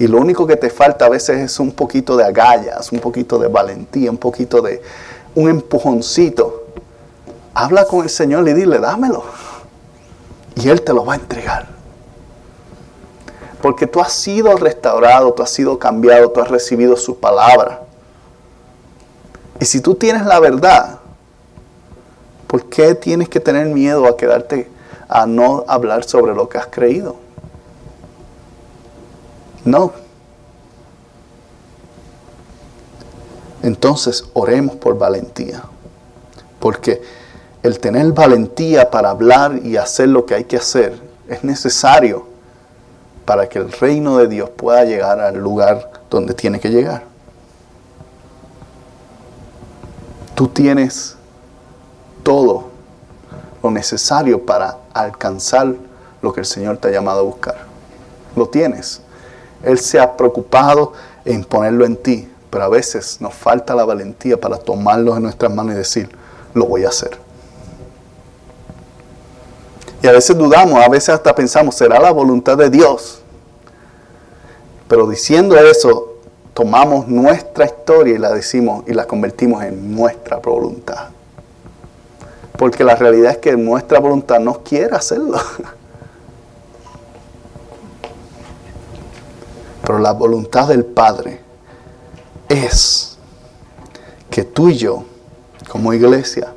y 0.00 0.08
lo 0.08 0.18
único 0.18 0.48
que 0.48 0.56
te 0.56 0.68
falta 0.68 1.04
a 1.04 1.08
veces 1.08 1.38
es 1.38 1.60
un 1.60 1.70
poquito 1.70 2.16
de 2.16 2.24
agallas, 2.24 2.90
un 2.90 2.98
poquito 2.98 3.38
de 3.38 3.46
valentía, 3.46 4.10
un 4.10 4.16
poquito 4.16 4.60
de 4.60 4.82
un 5.36 5.48
empujoncito, 5.48 6.64
habla 7.54 7.84
con 7.84 8.02
el 8.02 8.10
Señor 8.10 8.48
y 8.48 8.52
dile, 8.52 8.80
dámelo 8.80 9.22
y 10.56 10.68
Él 10.68 10.82
te 10.82 10.92
lo 10.92 11.04
va 11.04 11.12
a 11.12 11.16
entregar. 11.18 11.68
Porque 13.62 13.86
tú 13.86 14.00
has 14.00 14.12
sido 14.12 14.56
restaurado, 14.56 15.32
tú 15.34 15.44
has 15.44 15.50
sido 15.50 15.78
cambiado, 15.78 16.32
tú 16.32 16.40
has 16.40 16.48
recibido 16.48 16.96
su 16.96 17.20
palabra. 17.20 17.82
Y 19.60 19.64
si 19.64 19.80
tú 19.80 19.94
tienes 19.94 20.26
la 20.26 20.40
verdad, 20.40 20.98
¿por 22.48 22.64
qué 22.64 22.96
tienes 22.96 23.28
que 23.28 23.38
tener 23.38 23.68
miedo 23.68 24.04
a 24.08 24.16
quedarte 24.16 24.77
a 25.08 25.26
no 25.26 25.64
hablar 25.66 26.04
sobre 26.04 26.34
lo 26.34 26.48
que 26.48 26.58
has 26.58 26.66
creído? 26.66 27.16
No. 29.64 29.92
Entonces 33.62 34.24
oremos 34.34 34.76
por 34.76 34.98
valentía. 34.98 35.62
Porque 36.60 37.02
el 37.62 37.78
tener 37.78 38.12
valentía 38.12 38.90
para 38.90 39.10
hablar 39.10 39.60
y 39.64 39.76
hacer 39.76 40.08
lo 40.08 40.24
que 40.26 40.34
hay 40.34 40.44
que 40.44 40.56
hacer 40.56 41.00
es 41.28 41.44
necesario 41.44 42.26
para 43.24 43.48
que 43.48 43.58
el 43.58 43.70
reino 43.70 44.16
de 44.18 44.28
Dios 44.28 44.48
pueda 44.50 44.84
llegar 44.84 45.20
al 45.20 45.36
lugar 45.36 45.90
donde 46.08 46.32
tiene 46.32 46.60
que 46.60 46.70
llegar. 46.70 47.02
Tú 50.34 50.48
tienes 50.48 51.16
todo 52.22 52.68
lo 53.62 53.70
necesario 53.70 54.46
para 54.46 54.78
alcanzar 55.00 55.74
lo 56.22 56.32
que 56.32 56.40
el 56.40 56.46
Señor 56.46 56.78
te 56.78 56.88
ha 56.88 56.90
llamado 56.90 57.20
a 57.20 57.22
buscar. 57.22 57.56
Lo 58.36 58.48
tienes. 58.48 59.00
Él 59.62 59.78
se 59.78 59.98
ha 59.98 60.16
preocupado 60.16 60.92
en 61.24 61.44
ponerlo 61.44 61.84
en 61.84 61.96
ti, 61.96 62.28
pero 62.50 62.64
a 62.64 62.68
veces 62.68 63.20
nos 63.20 63.34
falta 63.34 63.74
la 63.74 63.84
valentía 63.84 64.40
para 64.40 64.56
tomarlo 64.56 65.16
en 65.16 65.22
nuestras 65.22 65.52
manos 65.52 65.74
y 65.74 65.78
decir, 65.78 66.08
lo 66.54 66.66
voy 66.66 66.84
a 66.84 66.88
hacer. 66.88 67.18
Y 70.02 70.06
a 70.06 70.12
veces 70.12 70.36
dudamos, 70.36 70.82
a 70.82 70.88
veces 70.88 71.10
hasta 71.10 71.34
pensamos, 71.34 71.74
¿será 71.74 71.98
la 71.98 72.12
voluntad 72.12 72.56
de 72.56 72.70
Dios? 72.70 73.20
Pero 74.86 75.08
diciendo 75.08 75.56
eso, 75.56 76.14
tomamos 76.54 77.08
nuestra 77.08 77.66
historia 77.66 78.14
y 78.14 78.18
la 78.18 78.32
decimos 78.32 78.84
y 78.86 78.94
la 78.94 79.06
convertimos 79.06 79.62
en 79.64 79.94
nuestra 79.94 80.38
voluntad. 80.38 81.08
Porque 82.58 82.84
la 82.84 82.94
realidad 82.96 83.32
es 83.32 83.38
que 83.38 83.56
nuestra 83.56 83.98
voluntad 84.00 84.38
no 84.40 84.62
quiere 84.62 84.94
hacerlo. 84.94 85.38
Pero 89.82 89.98
la 89.98 90.12
voluntad 90.12 90.68
del 90.68 90.84
Padre 90.84 91.40
es 92.48 93.16
que 94.30 94.44
tú 94.44 94.68
y 94.68 94.76
yo, 94.76 95.04
como 95.70 95.94
iglesia, 95.94 96.52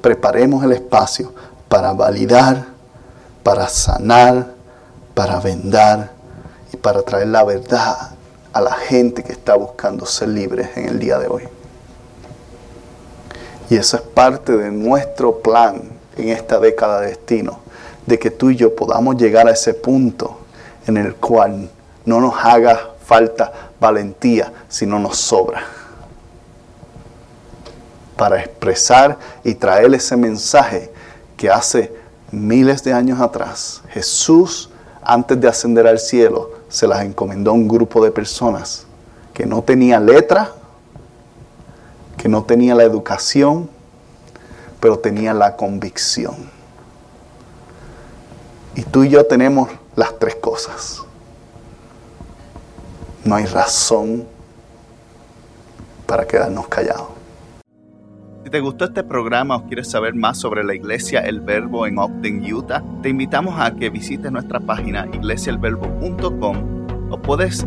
preparemos 0.00 0.64
el 0.64 0.72
espacio 0.72 1.34
para 1.68 1.92
validar 1.92 2.70
para 3.42 3.68
sanar, 3.68 4.54
para 5.14 5.40
vendar 5.40 6.10
y 6.72 6.76
para 6.76 7.02
traer 7.02 7.28
la 7.28 7.44
verdad 7.44 8.10
a 8.52 8.60
la 8.60 8.72
gente 8.72 9.22
que 9.22 9.32
está 9.32 9.54
buscando 9.54 10.06
ser 10.06 10.28
libre 10.28 10.70
en 10.76 10.88
el 10.88 10.98
día 10.98 11.18
de 11.18 11.26
hoy. 11.28 11.48
Y 13.70 13.76
eso 13.76 13.96
es 13.96 14.02
parte 14.02 14.56
de 14.56 14.70
nuestro 14.72 15.38
plan 15.38 15.80
en 16.16 16.28
esta 16.28 16.58
década 16.58 17.00
de 17.00 17.08
destino, 17.08 17.60
de 18.04 18.18
que 18.18 18.30
tú 18.30 18.50
y 18.50 18.56
yo 18.56 18.74
podamos 18.74 19.16
llegar 19.16 19.46
a 19.46 19.52
ese 19.52 19.74
punto 19.74 20.40
en 20.88 20.96
el 20.96 21.14
cual 21.14 21.70
no 22.04 22.20
nos 22.20 22.34
haga 22.36 22.90
falta 23.04 23.52
valentía, 23.78 24.52
sino 24.68 24.98
nos 24.98 25.18
sobra. 25.18 25.62
Para 28.16 28.40
expresar 28.40 29.16
y 29.44 29.54
traer 29.54 29.94
ese 29.94 30.16
mensaje 30.16 30.90
que 31.36 31.48
hace 31.48 31.92
miles 32.32 32.82
de 32.82 32.92
años 32.92 33.20
atrás, 33.20 33.82
Jesús, 33.90 34.68
antes 35.00 35.40
de 35.40 35.48
ascender 35.48 35.86
al 35.86 36.00
cielo, 36.00 36.50
se 36.68 36.88
las 36.88 37.04
encomendó 37.04 37.52
a 37.52 37.54
un 37.54 37.68
grupo 37.68 38.04
de 38.04 38.10
personas 38.10 38.84
que 39.32 39.46
no 39.46 39.62
tenía 39.62 40.00
letra, 40.00 40.52
que 42.20 42.28
no 42.28 42.44
tenía 42.44 42.74
la 42.74 42.82
educación, 42.82 43.70
pero 44.78 44.98
tenía 44.98 45.32
la 45.32 45.56
convicción. 45.56 46.36
Y 48.74 48.82
tú 48.82 49.04
y 49.04 49.08
yo 49.08 49.24
tenemos 49.24 49.70
las 49.96 50.18
tres 50.18 50.34
cosas. 50.34 51.00
No 53.24 53.36
hay 53.36 53.46
razón 53.46 54.26
para 56.04 56.26
quedarnos 56.26 56.68
callados. 56.68 57.08
Si 58.44 58.50
te 58.50 58.60
gustó 58.60 58.84
este 58.84 59.02
programa 59.02 59.56
o 59.56 59.66
quieres 59.66 59.90
saber 59.90 60.14
más 60.14 60.36
sobre 60.36 60.62
la 60.62 60.74
iglesia 60.74 61.20
El 61.20 61.40
Verbo 61.40 61.86
en 61.86 61.98
Ogden, 61.98 62.52
Utah, 62.52 62.84
te 63.02 63.08
invitamos 63.08 63.58
a 63.58 63.74
que 63.74 63.88
visites 63.88 64.30
nuestra 64.30 64.60
página 64.60 65.08
iglesiaelverbo.com 65.10 66.86
o 67.10 67.22
puedes 67.22 67.66